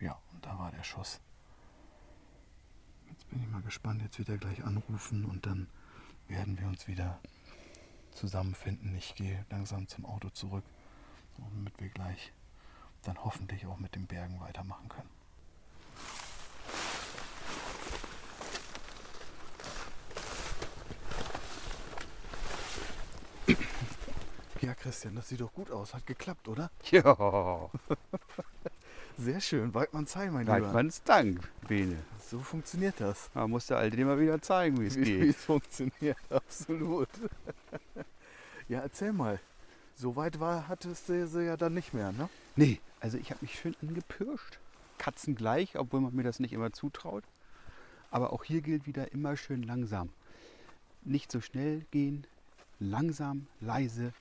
Ja, 0.00 0.18
und 0.32 0.44
da 0.44 0.58
war 0.58 0.70
der 0.70 0.84
Schuss. 0.84 1.20
Jetzt 3.08 3.28
bin 3.30 3.42
ich 3.42 3.48
mal 3.48 3.62
gespannt. 3.62 4.02
Jetzt 4.02 4.18
wird 4.18 4.28
er 4.28 4.38
gleich 4.38 4.64
anrufen 4.64 5.24
und 5.24 5.44
dann 5.46 5.68
werden 6.28 6.58
wir 6.58 6.66
uns 6.68 6.86
wieder 6.86 7.18
zusammenfinden. 8.12 8.94
Ich 8.96 9.14
gehe 9.14 9.44
langsam 9.50 9.88
zum 9.88 10.04
Auto 10.04 10.30
zurück, 10.30 10.64
damit 11.38 11.78
wir 11.80 11.88
gleich 11.88 12.32
dann 13.02 13.22
hoffentlich 13.24 13.66
auch 13.66 13.78
mit 13.78 13.94
den 13.94 14.06
Bergen 14.06 14.40
weitermachen 14.40 14.88
können. 14.88 15.10
Ja, 24.60 24.74
Christian, 24.74 25.14
das 25.14 25.28
sieht 25.28 25.40
doch 25.40 25.52
gut 25.52 25.70
aus. 25.70 25.94
Hat 25.94 26.04
geklappt, 26.04 26.48
oder? 26.48 26.70
Ja, 26.90 27.70
Sehr 29.16 29.40
schön. 29.40 29.72
Weidmanns 29.74 30.14
Heil, 30.16 30.30
mein 30.30 30.46
Lieber. 30.46 30.60
Weidmanns 30.62 31.02
Dank, 31.04 31.48
Bene. 31.66 31.96
So 32.28 32.38
funktioniert 32.40 32.96
das. 33.00 33.30
Da 33.34 33.46
muss 33.48 33.66
der 33.66 33.78
Alte 33.78 33.96
dir 33.96 34.04
mal 34.06 34.20
wieder 34.20 34.40
zeigen, 34.42 34.80
wie 34.80 34.86
es 34.86 34.96
Wie, 34.96 35.04
wie 35.06 35.18
geht. 35.26 35.36
es 35.36 35.44
funktioniert, 35.44 36.18
absolut. 36.30 37.08
ja, 38.68 38.80
erzähl 38.80 39.12
mal. 39.12 39.40
So 40.00 40.14
weit 40.14 40.38
war, 40.38 40.68
hattest 40.68 41.08
du 41.08 41.26
sie 41.26 41.44
ja 41.44 41.56
dann 41.56 41.74
nicht 41.74 41.92
mehr, 41.92 42.12
ne? 42.12 42.28
Nee, 42.54 42.80
also 43.00 43.18
ich 43.18 43.32
habe 43.32 43.40
mich 43.42 43.58
schön 43.58 43.74
angepirscht. 43.82 44.60
Katzen 44.96 45.34
gleich, 45.34 45.76
obwohl 45.76 46.00
man 46.00 46.14
mir 46.14 46.22
das 46.22 46.38
nicht 46.38 46.52
immer 46.52 46.72
zutraut. 46.72 47.24
Aber 48.12 48.32
auch 48.32 48.44
hier 48.44 48.60
gilt 48.60 48.86
wieder 48.86 49.10
immer 49.10 49.36
schön 49.36 49.64
langsam. 49.64 50.10
Nicht 51.02 51.32
so 51.32 51.40
schnell 51.40 51.84
gehen, 51.90 52.28
langsam, 52.78 53.48
leise, 53.60 54.12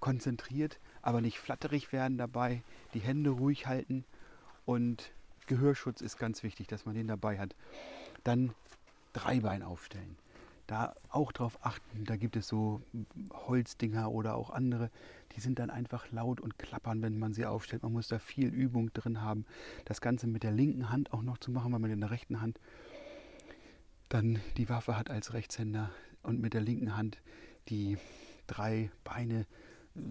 konzentriert, 0.00 0.78
aber 1.00 1.22
nicht 1.22 1.38
flatterig 1.38 1.92
werden 1.92 2.18
dabei, 2.18 2.62
die 2.92 3.00
Hände 3.00 3.30
ruhig 3.30 3.66
halten 3.66 4.04
und 4.66 5.12
Gehörschutz 5.46 6.02
ist 6.02 6.18
ganz 6.18 6.42
wichtig, 6.42 6.66
dass 6.66 6.84
man 6.84 6.94
den 6.94 7.08
dabei 7.08 7.38
hat. 7.38 7.54
Dann 8.22 8.52
Dreibein 9.14 9.62
aufstellen. 9.62 10.14
Da 10.66 10.94
auch 11.08 11.32
drauf 11.32 11.58
achten, 11.62 12.04
da 12.04 12.16
gibt 12.16 12.36
es 12.36 12.46
so 12.46 12.82
Holzdinger 13.32 14.10
oder 14.10 14.36
auch 14.36 14.50
andere, 14.50 14.90
die 15.34 15.40
sind 15.40 15.58
dann 15.58 15.70
einfach 15.70 16.10
laut 16.12 16.40
und 16.40 16.58
klappern, 16.58 17.02
wenn 17.02 17.18
man 17.18 17.34
sie 17.34 17.46
aufstellt. 17.46 17.82
Man 17.82 17.92
muss 17.92 18.08
da 18.08 18.18
viel 18.18 18.48
Übung 18.48 18.92
drin 18.92 19.20
haben. 19.20 19.44
Das 19.84 20.00
Ganze 20.00 20.26
mit 20.26 20.42
der 20.42 20.52
linken 20.52 20.90
Hand 20.90 21.12
auch 21.12 21.22
noch 21.22 21.38
zu 21.38 21.50
machen, 21.50 21.72
weil 21.72 21.80
man 21.80 21.90
in 21.90 22.00
der 22.00 22.10
rechten 22.10 22.40
Hand 22.40 22.60
dann 24.08 24.40
die 24.56 24.68
Waffe 24.68 24.96
hat 24.96 25.10
als 25.10 25.32
Rechtshänder 25.32 25.90
und 26.22 26.40
mit 26.40 26.54
der 26.54 26.60
linken 26.60 26.96
Hand 26.96 27.20
die 27.68 27.98
drei 28.46 28.90
Beine 29.04 29.46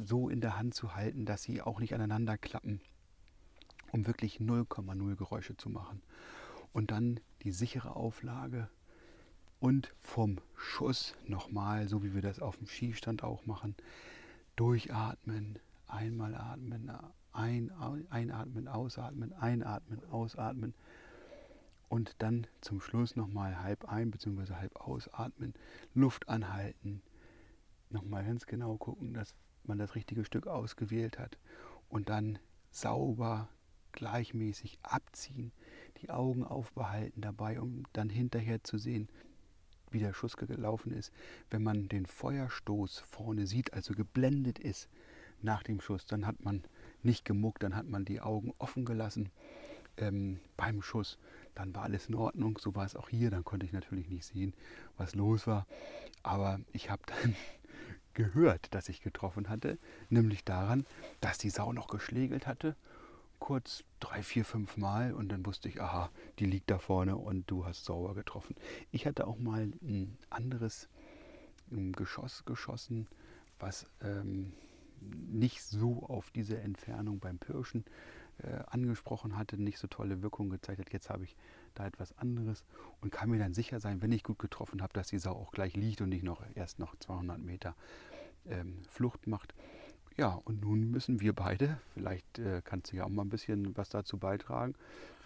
so 0.04 0.30
in 0.30 0.42
der 0.42 0.58
Hand 0.58 0.74
zu 0.74 0.96
halten, 0.96 1.26
dass 1.26 1.44
sie 1.44 1.62
auch 1.62 1.80
nicht 1.80 1.94
aneinander 1.94 2.38
klappen, 2.38 2.82
um 3.92 4.08
wirklich 4.08 4.38
0,0 4.38 5.16
Geräusche 5.16 5.58
zu 5.58 5.70
machen. 5.70 6.02
Und 6.74 6.92
dann 6.92 7.20
die 7.44 7.52
sichere 7.52 7.96
Auflage 7.96 8.70
und 9.62 9.94
vom 10.02 10.40
Schuss 10.56 11.16
nochmal, 11.28 11.88
so 11.88 12.04
wie 12.04 12.16
wir 12.16 12.24
das 12.24 12.40
auf 12.40 12.58
dem 12.58 12.66
Skistand 12.66 13.24
auch 13.24 13.46
machen, 13.46 13.76
durchatmen, 14.56 15.60
einmal 15.88 16.36
atmen, 16.36 16.92
ein, 17.32 17.72
einatmen, 18.10 18.68
ausatmen, 18.68 19.32
einatmen, 19.34 20.04
ausatmen. 20.12 20.74
Und 21.90 22.16
dann 22.18 22.48
zum 22.62 22.82
Schluss 22.82 23.16
nochmal 23.16 23.62
halb 23.62 23.86
ein 23.86 24.10
bzw. 24.10 24.56
halb 24.56 24.76
ausatmen, 24.78 25.54
Luft 25.94 26.28
anhalten, 26.28 27.04
nochmal 27.92 28.26
ganz 28.26 28.48
genau 28.48 28.78
gucken, 28.78 29.14
dass 29.14 29.36
man 29.64 29.78
das 29.78 29.94
richtige 29.94 30.26
Stück 30.26 30.48
ausgewählt 30.48 31.20
hat. 31.20 31.38
Und 31.88 32.10
dann 32.10 32.40
sauber, 32.72 33.48
gleichmäßig 33.92 34.80
abziehen, 34.82 35.52
die 36.02 36.10
Augen 36.10 36.44
aufbehalten 36.44 37.22
dabei, 37.22 37.62
um 37.62 37.84
dann 37.94 38.10
hinterher 38.10 38.64
zu 38.64 38.80
sehen, 38.80 39.08
wie 39.92 40.00
der 40.00 40.14
Schuss 40.14 40.38
gelaufen 40.38 40.92
ist. 40.92 41.12
Wenn 41.50 41.64
man 41.64 41.88
den 41.88 42.06
Feuerstoß 42.06 43.00
vorne 43.00 43.46
sieht, 43.48 43.74
also 43.74 43.94
geblendet 43.94 44.60
ist 44.60 44.90
nach 45.42 45.64
dem 45.64 45.82
Schuss, 45.82 46.06
dann 46.06 46.26
hat 46.26 46.44
man 46.44 46.64
nicht 47.04 47.26
gemuckt, 47.26 47.64
dann 47.64 47.76
hat 47.76 47.88
man 47.88 48.06
die 48.06 48.22
Augen 48.22 48.54
offen 48.58 48.86
gelassen 48.86 49.32
ähm, 49.98 50.40
beim 50.58 50.82
Schuss. 50.82 51.18
Dann 51.56 51.76
war 51.76 51.84
alles 51.84 52.08
in 52.08 52.16
Ordnung, 52.16 52.58
so 52.58 52.76
war 52.76 52.86
es 52.86 52.96
auch 52.96 53.10
hier. 53.10 53.30
Dann 53.30 53.44
konnte 53.44 53.66
ich 53.66 53.74
natürlich 53.74 54.10
nicht 54.10 54.26
sehen, 54.26 54.54
was 54.98 55.16
los 55.16 55.48
war. 55.48 55.68
Aber 56.24 56.60
ich 56.72 56.90
habe 56.90 57.02
dann 57.08 57.36
gehört, 58.14 58.74
dass 58.74 58.90
ich 58.90 59.02
getroffen 59.02 59.50
hatte, 59.50 59.78
nämlich 60.10 60.44
daran, 60.44 60.86
dass 61.20 61.38
die 61.38 61.50
Sau 61.50 61.74
noch 61.74 61.88
geschlägelt 61.88 62.48
hatte, 62.48 62.76
kurz 63.42 63.84
drei, 64.00 64.22
vier, 64.22 64.46
fünf 64.46 64.78
Mal 64.78 65.14
und 65.14 65.30
dann 65.30 65.46
wusste 65.46 65.68
ich, 65.68 65.82
aha, 65.82 66.12
die 66.38 66.46
liegt 66.46 66.70
da 66.70 66.78
vorne 66.78 67.18
und 67.18 67.50
du 67.50 67.66
hast 67.66 67.84
sauber 67.84 68.14
getroffen. 68.14 68.56
Ich 68.92 69.08
hatte 69.08 69.28
auch 69.28 69.40
mal 69.40 69.64
ein 69.82 70.16
anderes 70.30 70.88
Geschoss 71.70 72.46
geschossen, 72.46 73.08
was 73.60 73.88
ähm, 74.02 74.54
nicht 75.02 75.64
so 75.64 76.04
auf 76.04 76.30
diese 76.30 76.60
Entfernung 76.60 77.20
beim 77.20 77.40
Pirschen 77.40 77.84
äh, 78.38 78.60
angesprochen 78.68 79.36
hatte, 79.36 79.58
nicht 79.58 79.80
so 79.80 79.88
tolle 79.88 80.22
Wirkung 80.22 80.52
gezeigt 80.52 80.80
hat. 80.80 80.94
Jetzt 80.94 81.10
habe 81.10 81.24
ich 81.24 81.36
da 81.74 81.88
etwas 81.88 82.16
anderes 82.20 82.64
und 83.02 83.12
kann 83.12 83.32
mir 83.32 83.40
dann 83.40 83.56
sicher 83.56 83.80
sein, 83.80 84.04
wenn 84.04 84.12
ich 84.12 84.24
gut 84.24 84.38
getroffen 84.38 84.84
habe, 84.84 84.94
dass 84.94 85.08
die 85.08 85.18
Sau 85.18 85.32
auch 85.32 85.52
gleich 85.52 85.76
liegt 85.76 86.02
und 86.02 86.10
nicht 86.10 86.24
noch 86.24 86.44
erst 86.54 86.78
noch 86.78 86.96
200 86.96 87.40
Meter 87.40 87.76
ähm, 88.46 88.84
Flucht 88.88 89.26
macht. 89.26 89.56
Ja, 90.18 90.40
und 90.46 90.62
nun 90.62 90.92
müssen 90.92 91.22
wir 91.22 91.34
beide, 91.34 91.80
vielleicht 91.94 92.40
äh, 92.40 92.62
kannst 92.64 92.92
du 92.92 92.98
ja 92.98 93.06
auch 93.06 93.10
mal 93.10 93.24
ein 93.24 93.30
bisschen 93.30 93.76
was 93.78 93.90
dazu 93.90 94.18
beitragen 94.18 94.76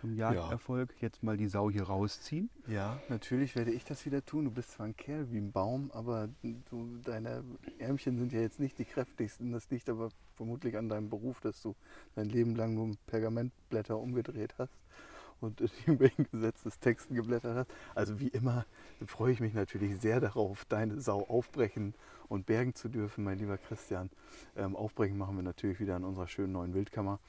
zum 0.06 0.14
Jagderfolg, 0.14 0.94
jetzt 1.02 1.24
mal 1.24 1.36
die 1.36 1.48
Sau 1.48 1.72
hier 1.72 1.84
rausziehen. 1.84 2.50
Ja, 2.68 3.00
natürlich 3.10 3.56
werde 3.56 3.72
ich 3.72 3.86
das 3.86 4.06
wieder 4.06 4.24
tun. 4.24 4.46
Du 4.46 4.52
bist 4.52 4.72
zwar 4.72 4.86
ein 4.86 4.96
Kerl 4.96 5.32
wie 5.32 5.38
ein 5.38 5.52
Baum, 5.52 5.90
aber 5.94 6.30
du, 6.44 6.98
deine 7.04 7.44
Ärmchen 7.80 8.18
sind 8.18 8.32
ja 8.32 8.40
jetzt 8.40 8.60
nicht 8.60 8.78
die 8.78 8.86
kräftigsten. 8.86 9.52
Das 9.52 9.70
liegt 9.72 9.90
aber 9.90 10.10
vermutlich 10.36 10.78
an 10.78 10.90
deinem 10.90 11.10
Beruf, 11.10 11.40
dass 11.42 11.62
du 11.62 11.76
dein 12.14 12.30
Leben 12.30 12.56
lang 12.56 12.76
nur 12.76 12.92
Pergamentblätter 13.08 13.98
umgedreht 13.98 14.54
hast 14.60 14.78
und 15.46 15.62
in 15.62 15.70
irgendwelchen 15.80 16.28
Gesetzestexten 16.32 17.16
geblättert 17.16 17.56
hast. 17.56 17.70
Also 17.96 18.20
wie 18.20 18.28
immer 18.28 18.66
freue 19.06 19.32
ich 19.32 19.40
mich 19.40 19.54
natürlich 19.54 19.98
sehr 20.00 20.20
darauf, 20.20 20.66
deine 20.66 21.00
Sau 21.00 21.24
aufbrechen 21.28 21.94
und 22.28 22.46
bergen 22.46 22.76
zu 22.76 22.90
dürfen, 22.90 23.24
mein 23.24 23.38
lieber 23.38 23.58
Christian. 23.58 24.10
Ähm, 24.56 24.76
aufbrechen 24.76 25.18
machen 25.18 25.36
wir 25.36 25.44
natürlich 25.44 25.80
wieder 25.80 25.96
in 25.96 26.04
unserer 26.04 26.28
schönen 26.28 26.54
neuen 26.54 26.74
Wildkammer. 26.74 27.20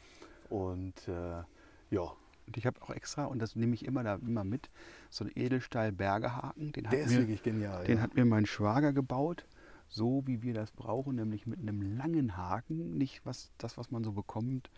Und 0.48 1.08
äh, 1.08 1.42
ja, 1.90 2.12
Und 2.46 2.56
ich 2.56 2.66
habe 2.66 2.80
auch 2.82 2.90
extra, 2.90 3.24
und 3.26 3.40
das 3.40 3.56
nehme 3.56 3.74
ich 3.74 3.84
immer 3.84 4.02
da 4.02 4.16
immer 4.16 4.44
mit, 4.44 4.70
so 5.10 5.24
einen 5.24 5.32
Edelstahl-Bergehaken. 5.36 6.72
Den, 6.72 6.84
der 6.84 6.92
hat 6.92 6.98
ist 6.98 7.10
mir, 7.10 7.18
wirklich 7.18 7.42
genial. 7.42 7.84
den 7.84 7.96
ja. 7.98 8.02
hat 8.02 8.14
mir 8.14 8.24
mein 8.24 8.46
Schwager 8.46 8.92
gebaut, 8.92 9.46
so 9.88 10.22
wie 10.26 10.42
wir 10.42 10.54
das 10.54 10.70
brauchen, 10.70 11.16
nämlich 11.16 11.46
mit 11.46 11.60
einem 11.60 11.96
langen 11.96 12.36
Haken. 12.36 12.96
Nicht 12.96 13.24
was, 13.24 13.50
das, 13.58 13.76
was 13.76 13.90
man 13.90 14.04
so 14.04 14.12
bekommt, 14.12 14.70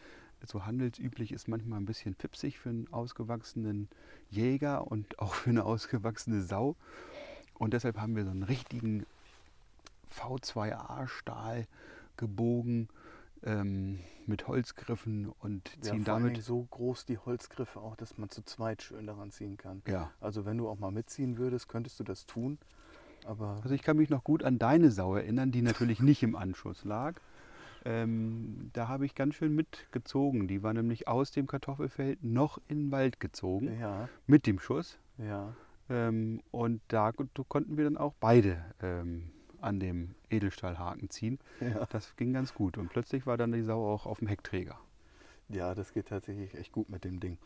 so 0.46 0.64
handelsüblich 0.64 1.32
ist 1.32 1.48
manchmal 1.48 1.80
ein 1.80 1.86
bisschen 1.86 2.14
pipsig 2.14 2.58
für 2.58 2.68
einen 2.70 2.92
ausgewachsenen 2.92 3.88
Jäger 4.30 4.86
und 4.90 5.18
auch 5.18 5.34
für 5.34 5.50
eine 5.50 5.64
ausgewachsene 5.64 6.42
Sau. 6.42 6.76
Und 7.54 7.74
deshalb 7.74 7.98
haben 7.98 8.14
wir 8.16 8.24
so 8.24 8.30
einen 8.30 8.44
richtigen 8.44 9.04
V2A-Stahl 10.16 11.66
gebogen, 12.16 12.88
ähm, 13.44 14.00
mit 14.26 14.46
Holzgriffen 14.48 15.32
und 15.40 15.68
Ja, 15.76 15.82
ziehen 15.82 15.92
Dingen 15.92 16.04
damit. 16.04 16.42
so 16.42 16.66
groß 16.70 17.06
die 17.06 17.18
Holzgriffe 17.18 17.80
auch, 17.80 17.96
dass 17.96 18.18
man 18.18 18.28
zu 18.30 18.42
zweit 18.42 18.82
schön 18.82 19.06
daran 19.06 19.30
ziehen 19.30 19.56
kann. 19.56 19.82
Ja. 19.86 20.10
Also 20.20 20.44
wenn 20.44 20.58
du 20.58 20.68
auch 20.68 20.78
mal 20.78 20.90
mitziehen 20.90 21.38
würdest, 21.38 21.68
könntest 21.68 21.98
du 22.00 22.04
das 22.04 22.26
tun. 22.26 22.58
Aber 23.26 23.60
Also 23.62 23.74
ich 23.74 23.82
kann 23.82 23.96
mich 23.96 24.10
noch 24.10 24.24
gut 24.24 24.42
an 24.42 24.58
deine 24.58 24.90
Sau 24.90 25.14
erinnern, 25.14 25.50
die 25.52 25.62
natürlich 25.62 26.00
nicht 26.00 26.22
im 26.22 26.36
Anschuss 26.36 26.84
lag. 26.84 27.20
Ähm, 27.88 28.70
da 28.74 28.88
habe 28.88 29.06
ich 29.06 29.14
ganz 29.14 29.34
schön 29.36 29.54
mitgezogen. 29.54 30.46
Die 30.46 30.62
war 30.62 30.74
nämlich 30.74 31.08
aus 31.08 31.30
dem 31.30 31.46
Kartoffelfeld 31.46 32.22
noch 32.22 32.58
in 32.68 32.84
den 32.86 32.92
Wald 32.92 33.18
gezogen 33.18 33.78
ja, 33.80 34.08
mit 34.26 34.46
dem 34.46 34.58
Schuss. 34.58 34.98
ja, 35.16 35.54
Ähm, 35.88 36.42
und 36.50 36.82
da 36.88 37.12
ko- 37.12 37.24
konnten 37.48 37.78
wir 37.78 37.84
dann 37.84 37.96
auch 37.96 38.12
beide 38.20 38.62
ähm, 38.82 39.30
an 39.62 39.80
dem 39.80 40.14
Edelstahlhaken 40.28 41.08
ziehen. 41.08 41.38
ja. 41.60 41.86
Das 41.90 42.14
ging 42.16 42.34
ganz 42.34 42.52
gut. 42.54 42.76
Und 42.76 42.90
plötzlich 42.90 43.26
war 43.26 43.38
dann 43.38 43.52
die 43.52 43.62
Sau 43.62 43.90
auch 43.90 44.04
auf 44.04 44.18
dem 44.18 44.28
Heckträger. 44.28 44.78
Ja, 45.48 45.74
das 45.74 45.94
geht 45.94 46.08
tatsächlich 46.08 46.54
echt 46.54 46.72
gut 46.72 46.90
mit 46.90 47.04
dem 47.04 47.20
Ding. 47.20 47.38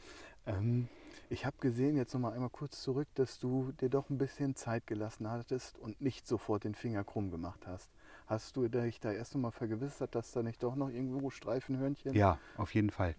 Ähm, 0.44 0.88
ich 1.30 1.46
habe 1.46 1.56
gesehen, 1.61 1.96
jetzt 1.96 2.12
nochmal 2.14 2.32
einmal 2.32 2.50
kurz 2.50 2.82
zurück, 2.82 3.06
dass 3.14 3.38
du 3.38 3.70
dir 3.80 3.88
doch 3.88 4.11
ein 4.11 4.18
bisschen 4.18 4.56
Zeit 4.56 4.88
gelassen 4.88 5.30
hattest 5.30 5.78
und 5.78 6.00
nicht 6.00 6.26
sofort 6.26 6.64
den 6.64 6.75
Finger 6.75 7.04
krumm 7.04 7.30
gemacht 7.30 7.64
hast. 7.68 7.88
Hast 8.32 8.56
du 8.56 8.66
dich 8.66 8.98
da 8.98 9.12
erst 9.12 9.34
nochmal 9.34 9.52
vergewissert, 9.52 10.14
dass 10.14 10.32
da 10.32 10.42
nicht 10.42 10.62
doch 10.62 10.74
noch 10.74 10.88
irgendwo 10.88 11.28
Streifenhörnchen? 11.28 12.14
Ja, 12.14 12.38
auf 12.56 12.72
jeden 12.74 12.88
Fall. 12.88 13.14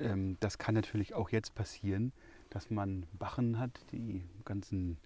Ähm, 0.00 0.36
das 0.40 0.58
kann 0.58 0.74
natürlich 0.74 1.14
auch 1.14 1.30
jetzt 1.30 1.54
passieren, 1.54 2.12
dass 2.50 2.68
man 2.68 3.06
Bachen 3.18 3.58
hat, 3.58 3.70
die 3.90 4.22
ganzen 4.44 4.98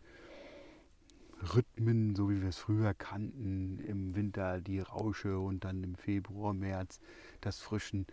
Rhythmen, 1.55 2.17
so 2.17 2.29
wie 2.31 2.43
wir 2.43 2.49
es 2.49 2.59
früher 2.59 2.95
kannten, 2.95 3.79
im 3.87 4.17
Winter 4.17 4.61
die 4.61 4.81
Rausche 4.81 5.39
und 5.39 5.63
dann 5.63 5.85
im 5.85 5.95
Februar, 5.95 6.53
März 6.53 6.99
das 7.41 7.61
Frischen. 7.61 8.09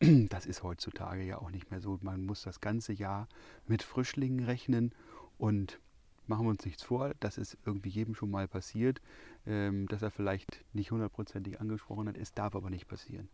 Das 0.30 0.46
ist 0.46 0.62
heutzutage 0.62 1.22
ja 1.22 1.36
auch 1.36 1.50
nicht 1.50 1.70
mehr 1.70 1.82
so. 1.82 1.98
Man 2.00 2.24
muss 2.24 2.40
das 2.40 2.62
ganze 2.62 2.94
Jahr 2.94 3.28
mit 3.66 3.82
Frischlingen 3.82 4.46
rechnen 4.46 4.94
und 5.36 5.78
machen 6.30 6.46
wir 6.46 6.50
uns 6.50 6.64
nichts 6.64 6.82
vor, 6.82 7.12
das 7.20 7.36
ist 7.36 7.58
irgendwie 7.66 7.90
jedem 7.90 8.14
schon 8.14 8.30
mal 8.30 8.48
passiert, 8.48 9.02
ähm, 9.46 9.86
dass 9.88 10.00
er 10.00 10.10
vielleicht 10.10 10.64
nicht 10.72 10.92
hundertprozentig 10.92 11.60
angesprochen 11.60 12.08
hat. 12.08 12.16
Es 12.16 12.32
darf 12.32 12.54
aber 12.54 12.70
nicht 12.70 12.88
passieren. 12.88 13.28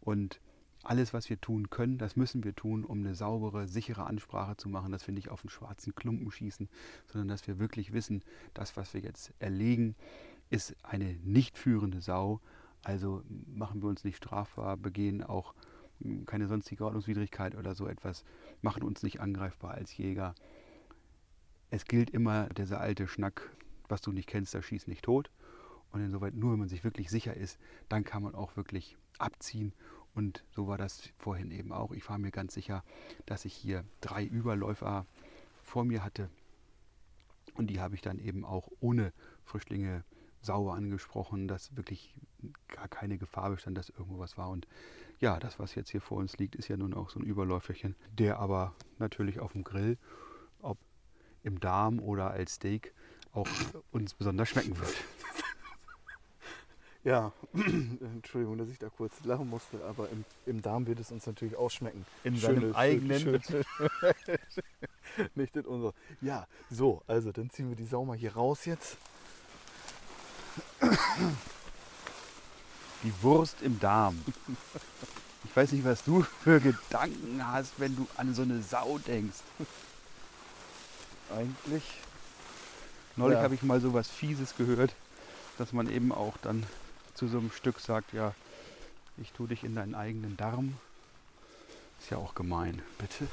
Und 0.00 0.40
alles, 0.82 1.14
was 1.14 1.30
wir 1.30 1.40
tun 1.40 1.70
können, 1.70 1.96
das 1.96 2.16
müssen 2.16 2.42
wir 2.42 2.56
tun, 2.56 2.84
um 2.84 2.98
eine 2.98 3.14
saubere, 3.14 3.68
sichere 3.68 4.04
Ansprache 4.06 4.56
zu 4.56 4.68
machen, 4.68 4.90
dass 4.90 5.06
wir 5.06 5.14
nicht 5.14 5.28
auf 5.28 5.42
einen 5.44 5.50
schwarzen 5.50 5.94
Klumpen 5.94 6.32
schießen, 6.32 6.68
sondern 7.06 7.28
dass 7.28 7.46
wir 7.46 7.60
wirklich 7.60 7.92
wissen, 7.92 8.24
das, 8.54 8.76
was 8.76 8.92
wir 8.92 9.00
jetzt 9.00 9.32
erlegen, 9.38 9.94
ist 10.50 10.74
eine 10.82 11.14
nicht 11.22 11.56
führende 11.56 12.00
Sau. 12.00 12.40
Also 12.82 13.22
machen 13.46 13.80
wir 13.80 13.88
uns 13.88 14.02
nicht 14.02 14.16
strafbar, 14.16 14.76
begehen 14.76 15.22
auch 15.22 15.54
mh, 16.00 16.24
keine 16.26 16.48
sonstige 16.48 16.84
Ordnungswidrigkeit 16.84 17.54
oder 17.54 17.76
so 17.76 17.86
etwas, 17.86 18.24
machen 18.60 18.82
uns 18.82 19.04
nicht 19.04 19.20
angreifbar 19.20 19.74
als 19.74 19.96
Jäger. 19.96 20.34
Es 21.72 21.86
gilt 21.86 22.10
immer 22.10 22.50
dieser 22.50 22.82
alte 22.82 23.08
Schnack, 23.08 23.50
was 23.88 24.02
du 24.02 24.12
nicht 24.12 24.28
kennst, 24.28 24.54
da 24.54 24.60
schieß 24.60 24.88
nicht 24.88 25.06
tot. 25.06 25.30
Und 25.90 26.02
insoweit, 26.02 26.34
nur 26.34 26.52
wenn 26.52 26.58
man 26.58 26.68
sich 26.68 26.84
wirklich 26.84 27.08
sicher 27.08 27.34
ist, 27.34 27.58
dann 27.88 28.04
kann 28.04 28.22
man 28.22 28.34
auch 28.34 28.56
wirklich 28.56 28.98
abziehen. 29.16 29.72
Und 30.14 30.44
so 30.50 30.68
war 30.68 30.76
das 30.76 31.08
vorhin 31.16 31.50
eben 31.50 31.72
auch. 31.72 31.92
Ich 31.92 32.06
war 32.10 32.18
mir 32.18 32.30
ganz 32.30 32.52
sicher, 32.52 32.84
dass 33.24 33.46
ich 33.46 33.54
hier 33.54 33.86
drei 34.02 34.22
Überläufer 34.22 35.06
vor 35.62 35.86
mir 35.86 36.04
hatte. 36.04 36.28
Und 37.54 37.68
die 37.68 37.80
habe 37.80 37.94
ich 37.94 38.02
dann 38.02 38.18
eben 38.18 38.44
auch 38.44 38.68
ohne 38.80 39.14
Frischlinge 39.42 40.04
sauber 40.42 40.74
angesprochen, 40.74 41.48
dass 41.48 41.74
wirklich 41.74 42.14
gar 42.68 42.88
keine 42.88 43.16
Gefahr 43.16 43.48
bestand, 43.48 43.78
dass 43.78 43.88
irgendwo 43.88 44.18
was 44.18 44.36
war. 44.36 44.50
Und 44.50 44.68
ja, 45.20 45.38
das, 45.38 45.58
was 45.58 45.74
jetzt 45.74 45.88
hier 45.88 46.02
vor 46.02 46.18
uns 46.18 46.36
liegt, 46.36 46.54
ist 46.54 46.68
ja 46.68 46.76
nun 46.76 46.92
auch 46.92 47.08
so 47.08 47.18
ein 47.18 47.24
Überläuferchen, 47.24 47.96
der 48.18 48.40
aber 48.40 48.74
natürlich 48.98 49.40
auf 49.40 49.52
dem 49.52 49.64
Grill, 49.64 49.96
im 51.44 51.60
Darm 51.60 51.98
oder 52.00 52.30
als 52.30 52.54
Steak, 52.54 52.92
auch 53.32 53.48
uns 53.90 54.14
besonders 54.14 54.48
schmecken 54.48 54.78
wird. 54.78 54.94
Ja, 57.04 57.32
Entschuldigung, 57.52 58.58
dass 58.58 58.68
ich 58.68 58.78
da 58.78 58.88
kurz 58.88 59.12
lachen 59.24 59.50
musste, 59.50 59.84
aber 59.86 60.08
im, 60.10 60.24
im 60.46 60.62
Darm 60.62 60.86
wird 60.86 61.00
es 61.00 61.10
uns 61.10 61.26
natürlich 61.26 61.56
auch 61.56 61.68
schmecken. 61.68 62.06
In 62.22 62.36
Schöne- 62.36 62.60
seinem 62.72 62.76
eigenen- 62.76 63.42
schöne- 63.42 63.64
Nicht 65.34 65.56
in 65.56 65.64
unser. 65.64 65.94
Ja, 66.20 66.46
so, 66.70 67.02
also 67.08 67.32
dann 67.32 67.50
ziehen 67.50 67.68
wir 67.70 67.74
die 67.74 67.86
Sau 67.86 68.04
mal 68.04 68.16
hier 68.16 68.34
raus 68.34 68.66
jetzt. 68.66 68.98
Die 73.02 73.12
Wurst 73.22 73.56
im 73.62 73.80
Darm. 73.80 74.22
Ich 75.44 75.56
weiß 75.56 75.72
nicht, 75.72 75.84
was 75.84 76.04
du 76.04 76.22
für 76.22 76.60
Gedanken 76.60 77.44
hast, 77.44 77.72
wenn 77.78 77.96
du 77.96 78.06
an 78.16 78.32
so 78.32 78.42
eine 78.42 78.62
Sau 78.62 78.98
denkst. 78.98 79.38
Eigentlich. 81.36 81.82
Neulich 83.16 83.38
Ja. 83.38 83.44
habe 83.44 83.54
ich 83.54 83.62
mal 83.62 83.80
so 83.80 83.92
was 83.94 84.08
Fieses 84.08 84.56
gehört, 84.56 84.94
dass 85.58 85.72
man 85.72 85.90
eben 85.90 86.12
auch 86.12 86.36
dann 86.38 86.64
zu 87.14 87.28
so 87.28 87.38
einem 87.38 87.50
Stück 87.50 87.80
sagt, 87.80 88.12
ja, 88.12 88.34
ich 89.18 89.32
tue 89.32 89.48
dich 89.48 89.64
in 89.64 89.74
deinen 89.74 89.94
eigenen 89.94 90.36
Darm. 90.36 90.76
Ist 92.00 92.10
ja 92.10 92.16
auch 92.16 92.34
gemein. 92.34 92.82
Bitte? 92.98 93.28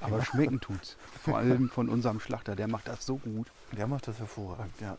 Aber 0.00 0.24
schmecken 0.24 0.60
tut's. 0.60 0.96
Vor 1.24 1.36
allem 1.38 1.68
von 1.68 1.88
unserem 1.88 2.20
Schlachter, 2.20 2.54
der 2.54 2.68
macht 2.68 2.86
das 2.86 3.04
so 3.04 3.16
gut. 3.16 3.48
Der 3.72 3.88
macht 3.88 4.06
das 4.06 4.18
hervorragend, 4.18 4.80
ja. 4.80 4.96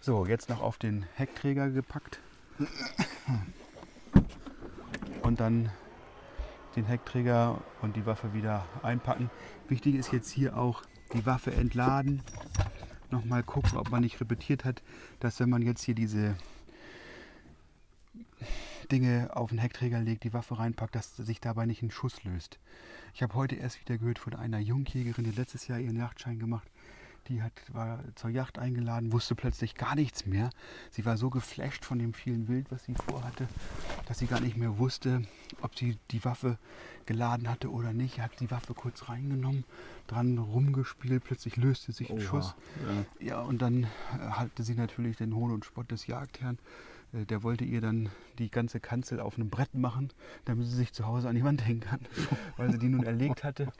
So, 0.00 0.24
jetzt 0.26 0.48
noch 0.48 0.62
auf 0.62 0.78
den 0.78 1.02
Heckträger 1.16 1.68
gepackt. 1.70 2.20
Und 5.22 5.40
dann 5.40 5.70
den 6.76 6.84
Heckträger 6.84 7.60
und 7.82 7.96
die 7.96 8.06
Waffe 8.06 8.32
wieder 8.32 8.66
einpacken. 8.82 9.30
Wichtig 9.68 9.94
ist 9.94 10.12
jetzt 10.12 10.30
hier 10.30 10.56
auch 10.56 10.82
die 11.12 11.26
Waffe 11.26 11.52
entladen. 11.52 12.22
Nochmal 13.10 13.42
gucken, 13.42 13.76
ob 13.76 13.90
man 13.90 14.02
nicht 14.02 14.20
repetiert 14.20 14.64
hat, 14.64 14.82
dass 15.18 15.40
wenn 15.40 15.50
man 15.50 15.62
jetzt 15.62 15.82
hier 15.82 15.94
diese 15.94 16.36
Dinge 18.90 19.30
auf 19.34 19.50
den 19.50 19.58
Heckträger 19.58 20.00
legt, 20.00 20.24
die 20.24 20.32
Waffe 20.32 20.58
reinpackt, 20.58 20.94
dass 20.94 21.16
sich 21.16 21.40
dabei 21.40 21.66
nicht 21.66 21.82
ein 21.82 21.90
Schuss 21.90 22.22
löst. 22.24 22.58
Ich 23.14 23.22
habe 23.22 23.34
heute 23.34 23.56
erst 23.56 23.80
wieder 23.80 23.98
gehört 23.98 24.18
von 24.18 24.34
einer 24.34 24.58
Jungjägerin, 24.58 25.24
die 25.24 25.30
letztes 25.30 25.66
Jahr 25.66 25.78
ihren 25.78 25.96
Jagdschein 25.96 26.38
gemacht. 26.38 26.68
Die 27.28 27.42
hat, 27.42 27.52
war 27.72 28.00
zur 28.16 28.30
Yacht 28.30 28.58
eingeladen, 28.58 29.12
wusste 29.12 29.34
plötzlich 29.34 29.74
gar 29.76 29.94
nichts 29.94 30.26
mehr. 30.26 30.50
Sie 30.90 31.04
war 31.04 31.16
so 31.16 31.30
geflasht 31.30 31.84
von 31.84 31.98
dem 31.98 32.12
vielen 32.12 32.48
Wild, 32.48 32.70
was 32.72 32.84
sie 32.84 32.94
vorhatte, 32.94 33.46
dass 34.06 34.18
sie 34.18 34.26
gar 34.26 34.40
nicht 34.40 34.56
mehr 34.56 34.78
wusste, 34.78 35.22
ob 35.62 35.78
sie 35.78 35.96
die 36.10 36.24
Waffe 36.24 36.58
geladen 37.06 37.48
hatte 37.48 37.70
oder 37.70 37.92
nicht. 37.92 38.20
Hat 38.20 38.32
die 38.40 38.50
Waffe 38.50 38.74
kurz 38.74 39.08
reingenommen, 39.08 39.64
dran 40.08 40.38
rumgespielt, 40.38 41.22
plötzlich 41.24 41.56
löste 41.56 41.92
sich 41.92 42.10
ein 42.10 42.20
Schuss. 42.20 42.54
Ja, 43.20 43.40
und 43.40 43.62
dann 43.62 43.84
äh, 43.84 43.86
hatte 44.30 44.62
sie 44.64 44.74
natürlich 44.74 45.16
den 45.16 45.34
Hohn 45.34 45.52
und 45.52 45.64
Spott 45.64 45.90
des 45.90 46.06
Jagdherrn. 46.06 46.58
Äh, 47.12 47.26
Der 47.26 47.42
wollte 47.42 47.64
ihr 47.64 47.80
dann 47.80 48.08
die 48.38 48.50
ganze 48.50 48.80
Kanzel 48.80 49.20
auf 49.20 49.36
einem 49.36 49.50
Brett 49.50 49.74
machen, 49.74 50.10
damit 50.46 50.66
sie 50.66 50.74
sich 50.76 50.92
zu 50.92 51.06
Hause 51.06 51.28
an 51.28 51.36
die 51.36 51.44
Wand 51.44 51.64
hängen 51.66 51.80
kann, 51.80 52.00
weil 52.56 52.72
sie 52.72 52.78
die 52.78 52.88
nun 52.88 53.04
erlegt 53.04 53.44
hatte. 53.44 53.72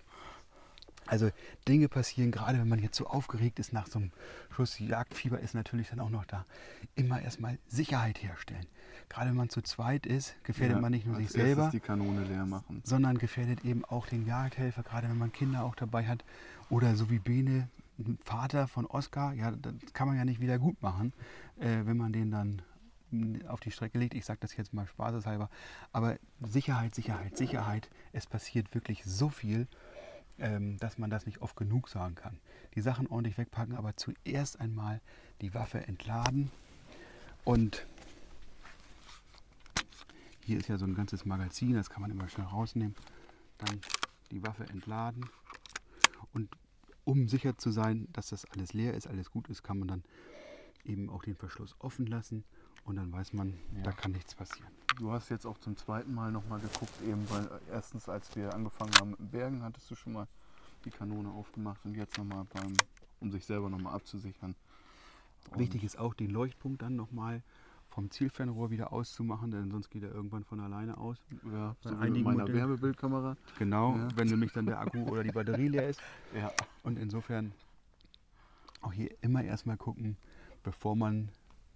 Also 1.11 1.31
Dinge 1.67 1.89
passieren, 1.89 2.31
gerade 2.31 2.59
wenn 2.59 2.69
man 2.69 2.79
jetzt 2.79 2.97
so 2.97 3.07
aufgeregt 3.07 3.59
ist 3.59 3.73
nach 3.73 3.89
so 3.89 3.99
einem 3.99 4.13
Schuss. 4.55 4.79
Jagdfieber 4.79 5.41
ist 5.41 5.55
natürlich 5.55 5.89
dann 5.91 5.99
auch 5.99 6.09
noch 6.09 6.25
da. 6.25 6.47
Immer 6.95 7.21
erstmal 7.21 7.59
Sicherheit 7.67 8.23
herstellen. 8.23 8.67
Gerade 9.09 9.31
wenn 9.31 9.37
man 9.37 9.49
zu 9.49 9.61
zweit 9.61 10.07
ist, 10.07 10.37
gefährdet 10.45 10.77
Ja, 10.77 10.81
man 10.81 10.93
nicht 10.93 11.07
nur 11.07 11.17
sich 11.17 11.31
selber, 11.31 11.65
erstes 11.65 11.81
die 11.81 11.85
Kanone 11.85 12.23
leer 12.25 12.47
machen. 12.47 12.81
sondern 12.85 13.19
gefährdet 13.19 13.65
eben 13.65 13.85
auch 13.85 14.07
den 14.07 14.25
Jagdhelfer, 14.25 14.85
gerade 14.85 15.09
wenn 15.09 15.19
man 15.19 15.33
Kinder 15.33 15.65
auch 15.65 15.75
dabei 15.75 16.07
hat. 16.07 16.25
Oder 16.69 16.95
so 16.95 17.11
wie 17.11 17.19
Bene, 17.19 17.69
Vater 18.25 18.69
von 18.69 18.87
Oskar, 18.87 19.33
ja, 19.35 19.51
das 19.51 19.75
kann 19.93 20.07
man 20.07 20.17
ja 20.17 20.25
nicht 20.25 20.41
wieder 20.41 20.61
gut 20.61 20.81
machen, 20.81 21.13
äh, 21.59 21.85
wenn 21.87 21.97
man 21.97 22.13
den 22.13 22.31
dann 22.31 22.63
auf 23.49 23.59
die 23.59 23.73
Strecke 23.73 23.99
legt. 23.99 24.15
Ich 24.15 24.25
sage 24.25 24.39
das 24.41 24.57
jetzt 24.57 24.73
mal 24.73 24.87
spaßeshalber. 24.87 25.51
Aber 25.93 26.17
Sicherheit, 26.41 26.95
Sicherheit, 26.95 27.37
Sicherheit. 27.37 27.91
Es 28.13 28.29
passiert 28.29 28.73
wirklich 28.75 29.03
so 29.05 29.29
viel, 29.29 29.67
ähm, 30.41 30.79
dass 30.79 30.99
man 30.99 31.11
das 31.11 31.27
nicht 31.27 31.43
oft 31.43 31.57
genug 31.57 31.89
sagen 31.89 32.15
kann. 32.15 32.39
Die 32.75 32.81
Sachen 32.81 33.07
ordentlich 33.07 33.39
wegpacken, 33.39 33.77
aber 33.77 33.97
zuerst 33.97 34.61
einmal 34.61 35.01
die 35.41 35.55
Waffe 35.55 35.87
entladen 35.87 36.51
und 37.45 37.87
hier 40.45 40.59
ist 40.59 40.69
ja 40.69 40.79
so 40.79 40.85
ein 40.85 40.95
ganzes 40.95 41.25
Magazin, 41.25 41.75
das 41.75 41.91
kann 41.91 42.03
man 42.03 42.11
immer 42.11 42.29
schnell 42.29 42.47
rausnehmen. 42.47 42.97
Dann 43.59 43.81
die 44.31 44.43
Waffe 44.43 44.65
entladen. 44.65 45.27
Und 46.33 46.49
um 47.05 47.29
sicher 47.29 47.57
zu 47.57 47.71
sein, 47.71 48.09
dass 48.13 48.31
das 48.31 48.45
alles 48.47 48.73
leer 48.73 48.95
ist, 48.95 49.07
alles 49.07 49.31
gut 49.31 49.49
ist, 49.49 49.63
kann 49.63 49.79
man 49.79 49.89
dann 49.89 50.05
eben 50.85 51.09
auch 51.11 51.23
den 51.23 51.37
Verschluss 51.37 51.77
offen 51.79 52.07
lassen. 52.07 52.45
Und 52.85 52.97
dann 52.97 53.13
weiß 53.13 53.33
man, 53.35 53.55
da 53.85 53.93
kann 53.93 54.13
nichts 54.13 54.35
passieren. 54.35 54.71
Du 54.99 55.13
hast 55.13 55.29
jetzt 55.29 55.47
auch 55.47 55.59
zum 55.59 55.77
zweiten 55.77 56.13
Mal 56.15 56.33
nochmal 56.33 56.61
geguckt, 56.61 56.93
eben 57.07 57.29
weil 57.31 57.45
äh, 57.45 57.73
erstens, 57.73 58.09
als 58.09 58.35
wir 58.35 58.53
angefangen 58.55 58.93
haben 58.99 59.11
mit 59.11 59.19
dem 59.21 59.29
Bergen, 59.29 59.63
hattest 59.63 59.91
du 59.91 59.95
schon 59.95 60.13
mal 60.15 60.27
die 60.85 60.91
Kanone 60.91 61.29
aufgemacht 61.31 61.81
und 61.85 61.95
jetzt 61.95 62.19
nochmal 62.19 62.45
beim, 62.53 62.73
um 63.21 63.31
sich 63.31 63.45
selber 63.45 63.71
nochmal 63.71 63.95
abzusichern, 63.95 64.55
Wichtig 65.57 65.83
ist 65.85 65.99
auch, 65.99 66.15
den 66.15 66.31
Leuchtpunkt 66.31 66.83
dann 66.83 66.97
nochmal 66.97 67.43
vom 67.89 68.11
Zielfernrohr 68.11 68.71
wieder 68.71 68.93
auszumachen, 68.93 69.51
denn 69.51 69.71
sonst 69.71 69.91
geht 69.91 70.05
er 70.05 70.13
irgendwann 70.13 70.45
von 70.45 70.61
alleine 70.61 70.97
aus. 70.97 71.17
Ja, 71.51 71.75
Bei 71.83 71.91
so 71.91 71.97
wie 71.97 72.03
einigen 72.03 72.29
mit 72.29 72.37
meiner 72.37 72.53
Wärmebildkamera. 72.53 73.37
Genau, 73.59 73.97
Ja. 73.97 74.09
wenn 74.15 74.29
nämlich 74.29 74.53
dann 74.53 74.67
der 74.67 74.79
Akku 74.81 75.09
oder 75.09 75.25
die 75.25 75.33
Batterie 75.33 75.69
leer 75.69 75.89
ist. 75.89 76.01
Ja. 76.35 76.53
Und 76.85 76.99
insofern 76.99 77.53
auch 78.81 78.93
hier 78.93 79.11
immer 79.23 79.43
erstmal 79.43 79.77
gucken, 79.77 80.17
bevor 80.63 80.95
man 80.95 81.31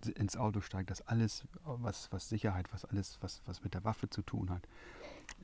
ins 0.09 0.37
Auto 0.37 0.61
steigt, 0.61 0.91
dass 0.91 1.03
alles, 1.03 1.45
was, 1.65 2.11
was 2.13 2.29
Sicherheit, 2.29 2.73
was 2.73 2.85
alles, 2.85 3.19
was, 3.21 3.43
was 3.47 3.63
mit 3.63 3.75
der 3.75 3.85
Waffe 3.85 4.09
zu 4.11 4.23
tun 4.23 4.51
hat, 4.51 4.67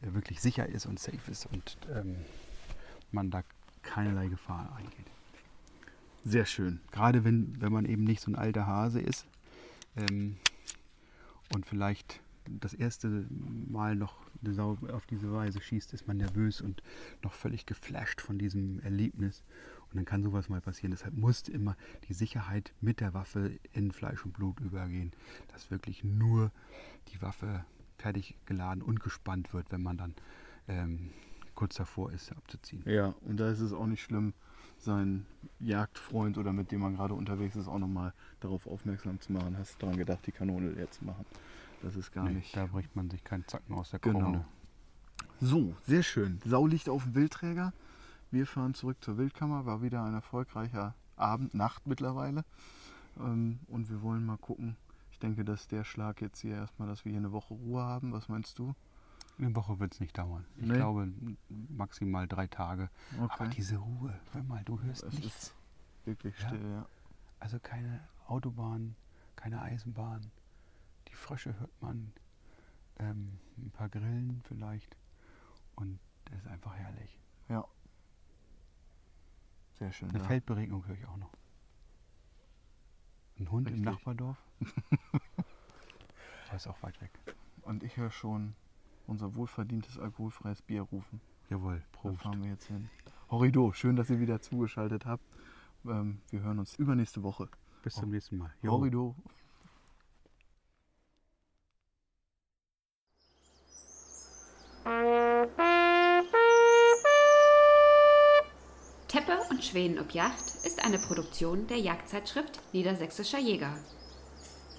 äh, 0.02 0.12
wirklich 0.14 0.40
sicher 0.40 0.68
ist 0.68 0.86
und 0.86 0.98
safe 0.98 1.30
ist 1.30 1.46
und 1.46 1.78
ähm, 1.92 2.16
man 3.12 3.30
da 3.30 3.42
keinerlei 3.82 4.28
Gefahr 4.28 4.74
eingeht. 4.76 5.06
Sehr 6.24 6.44
schön. 6.44 6.80
Gerade 6.92 7.24
wenn, 7.24 7.60
wenn 7.60 7.72
man 7.72 7.86
eben 7.86 8.04
nicht 8.04 8.20
so 8.20 8.30
ein 8.30 8.36
alter 8.36 8.66
Hase 8.66 9.00
ist 9.00 9.26
ähm, 9.96 10.36
und 11.52 11.66
vielleicht 11.66 12.20
das 12.46 12.74
erste 12.74 13.26
Mal 13.30 13.96
noch 13.96 14.16
eine 14.42 14.54
Sau 14.54 14.76
auf 14.92 15.06
diese 15.06 15.32
Weise 15.32 15.60
schießt, 15.60 15.92
ist 15.92 16.06
man 16.06 16.16
nervös 16.16 16.60
und 16.60 16.82
noch 17.22 17.32
völlig 17.32 17.66
geflasht 17.66 18.20
von 18.20 18.38
diesem 18.38 18.80
Erlebnis. 18.80 19.42
Und 19.90 19.96
dann 19.96 20.04
kann 20.04 20.22
sowas 20.22 20.48
mal 20.48 20.60
passieren. 20.60 20.92
Deshalb 20.92 21.14
muss 21.14 21.48
immer 21.48 21.76
die 22.08 22.12
Sicherheit 22.14 22.72
mit 22.80 23.00
der 23.00 23.12
Waffe 23.14 23.58
in 23.72 23.90
Fleisch 23.92 24.24
und 24.24 24.32
Blut 24.32 24.60
übergehen, 24.60 25.12
dass 25.52 25.70
wirklich 25.70 26.04
nur 26.04 26.52
die 27.08 27.20
Waffe 27.22 27.64
fertig 27.98 28.36
geladen 28.46 28.82
und 28.82 29.00
gespannt 29.00 29.52
wird, 29.52 29.70
wenn 29.72 29.82
man 29.82 29.96
dann 29.98 30.14
ähm, 30.68 31.10
kurz 31.54 31.74
davor 31.74 32.12
ist, 32.12 32.30
abzuziehen. 32.32 32.82
Ja, 32.86 33.14
und 33.22 33.38
da 33.38 33.50
ist 33.50 33.60
es 33.60 33.72
auch 33.72 33.86
nicht 33.86 34.02
schlimm, 34.02 34.32
seinen 34.78 35.26
Jagdfreund 35.58 36.38
oder 36.38 36.52
mit 36.52 36.70
dem 36.70 36.80
man 36.80 36.94
gerade 36.96 37.12
unterwegs 37.14 37.56
ist, 37.56 37.68
auch 37.68 37.78
nochmal 37.78 38.14
darauf 38.40 38.66
aufmerksam 38.66 39.20
zu 39.20 39.32
machen. 39.32 39.58
Hast 39.58 39.74
du 39.74 39.80
daran 39.80 39.98
gedacht, 39.98 40.26
die 40.26 40.32
Kanone 40.32 40.70
leer 40.70 40.90
zu 40.90 41.04
machen? 41.04 41.26
Das 41.82 41.96
ist 41.96 42.12
gar 42.12 42.24
Nee, 42.24 42.34
nicht. 42.34 42.56
Da 42.56 42.66
bricht 42.66 42.94
man 42.96 43.10
sich 43.10 43.24
keinen 43.24 43.46
Zacken 43.46 43.74
aus 43.74 43.90
der 43.90 44.00
Genau. 44.00 44.20
Krone. 44.20 44.44
So, 45.40 45.74
sehr 45.86 46.02
schön. 46.02 46.38
Sau 46.44 46.66
liegt 46.66 46.88
auf 46.88 47.02
dem 47.04 47.14
Wildträger. 47.14 47.72
Wir 48.30 48.46
fahren 48.46 48.74
zurück 48.74 48.98
zur 49.02 49.18
Wildkammer. 49.18 49.66
War 49.66 49.82
wieder 49.82 50.04
ein 50.04 50.14
erfolgreicher 50.14 50.94
Abend, 51.16 51.54
Nacht 51.54 51.86
mittlerweile. 51.86 52.44
Ähm, 53.18 53.60
und 53.68 53.90
wir 53.90 54.02
wollen 54.02 54.24
mal 54.24 54.38
gucken. 54.38 54.76
Ich 55.12 55.18
denke, 55.18 55.44
dass 55.44 55.66
der 55.68 55.84
Schlag 55.84 56.20
jetzt 56.20 56.40
hier 56.40 56.54
erstmal, 56.54 56.88
dass 56.88 57.04
wir 57.04 57.10
hier 57.10 57.18
eine 57.20 57.32
Woche 57.32 57.54
Ruhe 57.54 57.82
haben. 57.82 58.12
Was 58.12 58.28
meinst 58.28 58.58
du? 58.58 58.74
Eine 59.38 59.54
Woche 59.56 59.78
wird 59.80 59.94
es 59.94 60.00
nicht 60.00 60.16
dauern. 60.16 60.44
Ich 60.56 60.66
Nee. 60.66 60.76
glaube 60.76 61.12
maximal 61.48 62.28
drei 62.28 62.46
Tage. 62.46 62.90
Aber 63.18 63.32
Okay. 63.46 63.50
diese 63.56 63.76
Ruhe, 63.78 64.18
hör 64.32 64.42
mal, 64.44 64.62
du 64.64 64.80
hörst 64.80 65.02
Es 65.02 65.14
nichts. 65.14 65.42
ist 65.48 65.54
wirklich 66.04 66.38
Ja. 66.40 66.46
still, 66.48 66.70
ja. 66.70 66.86
Also 67.40 67.58
keine 67.58 68.00
Autobahn, 68.26 68.94
keine 69.36 69.60
Eisenbahn. 69.62 70.30
Die 71.08 71.14
Frösche 71.14 71.58
hört 71.58 71.82
man, 71.82 72.12
ähm, 72.98 73.38
ein 73.58 73.70
paar 73.70 73.88
Grillen 73.88 74.42
vielleicht. 74.44 74.96
Und 75.74 75.98
das 76.26 76.36
ist 76.40 76.46
einfach 76.46 76.74
herrlich. 76.76 77.18
Ja. 77.48 77.64
Sehr 79.80 79.92
schön. 79.92 80.10
Eine 80.10 80.18
ja. 80.18 80.24
Feldberegnung 80.24 80.86
höre 80.86 80.94
ich 80.94 81.06
auch 81.06 81.16
noch. 81.16 81.32
Ein 83.38 83.50
Hund 83.50 83.66
Richtig. 83.66 83.82
im 83.82 83.90
Nachbardorf. 83.90 84.36
Aber 86.48 86.56
ist 86.56 86.66
auch 86.66 86.82
weit 86.82 87.00
weg. 87.00 87.10
Und 87.62 87.82
ich 87.82 87.96
höre 87.96 88.10
schon 88.10 88.54
unser 89.06 89.34
wohlverdientes 89.34 89.98
alkoholfreies 89.98 90.60
Bier 90.60 90.82
rufen. 90.82 91.22
Jawohl, 91.48 91.78
Da 91.92 91.98
Prost. 91.98 92.20
fahren 92.20 92.42
wir 92.42 92.50
jetzt 92.50 92.66
hin. 92.66 92.90
Horrido, 93.30 93.72
schön, 93.72 93.96
dass 93.96 94.10
ihr 94.10 94.20
wieder 94.20 94.42
zugeschaltet 94.42 95.06
habt. 95.06 95.24
Ähm, 95.86 96.20
wir 96.28 96.40
hören 96.42 96.58
uns 96.58 96.74
übernächste 96.74 97.22
Woche. 97.22 97.48
Bis 97.82 97.94
zum 97.94 98.10
nächsten 98.10 98.36
Mal. 98.36 98.52
Jo. 98.60 98.72
Horrido. 98.72 99.16
Schweden 109.70 110.00
ob 110.00 110.10
Yacht 110.10 110.42
ist 110.64 110.84
eine 110.84 110.98
Produktion 110.98 111.68
der 111.68 111.76
Jagdzeitschrift 111.76 112.58
Niedersächsischer 112.72 113.38
Jäger. 113.38 113.72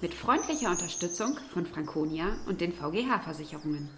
Mit 0.01 0.13
freundlicher 0.13 0.69
Unterstützung 0.69 1.38
von 1.54 1.65
Franconia 1.65 2.36
und 2.45 2.60
den 2.60 2.73
VGH-Versicherungen. 2.73 3.89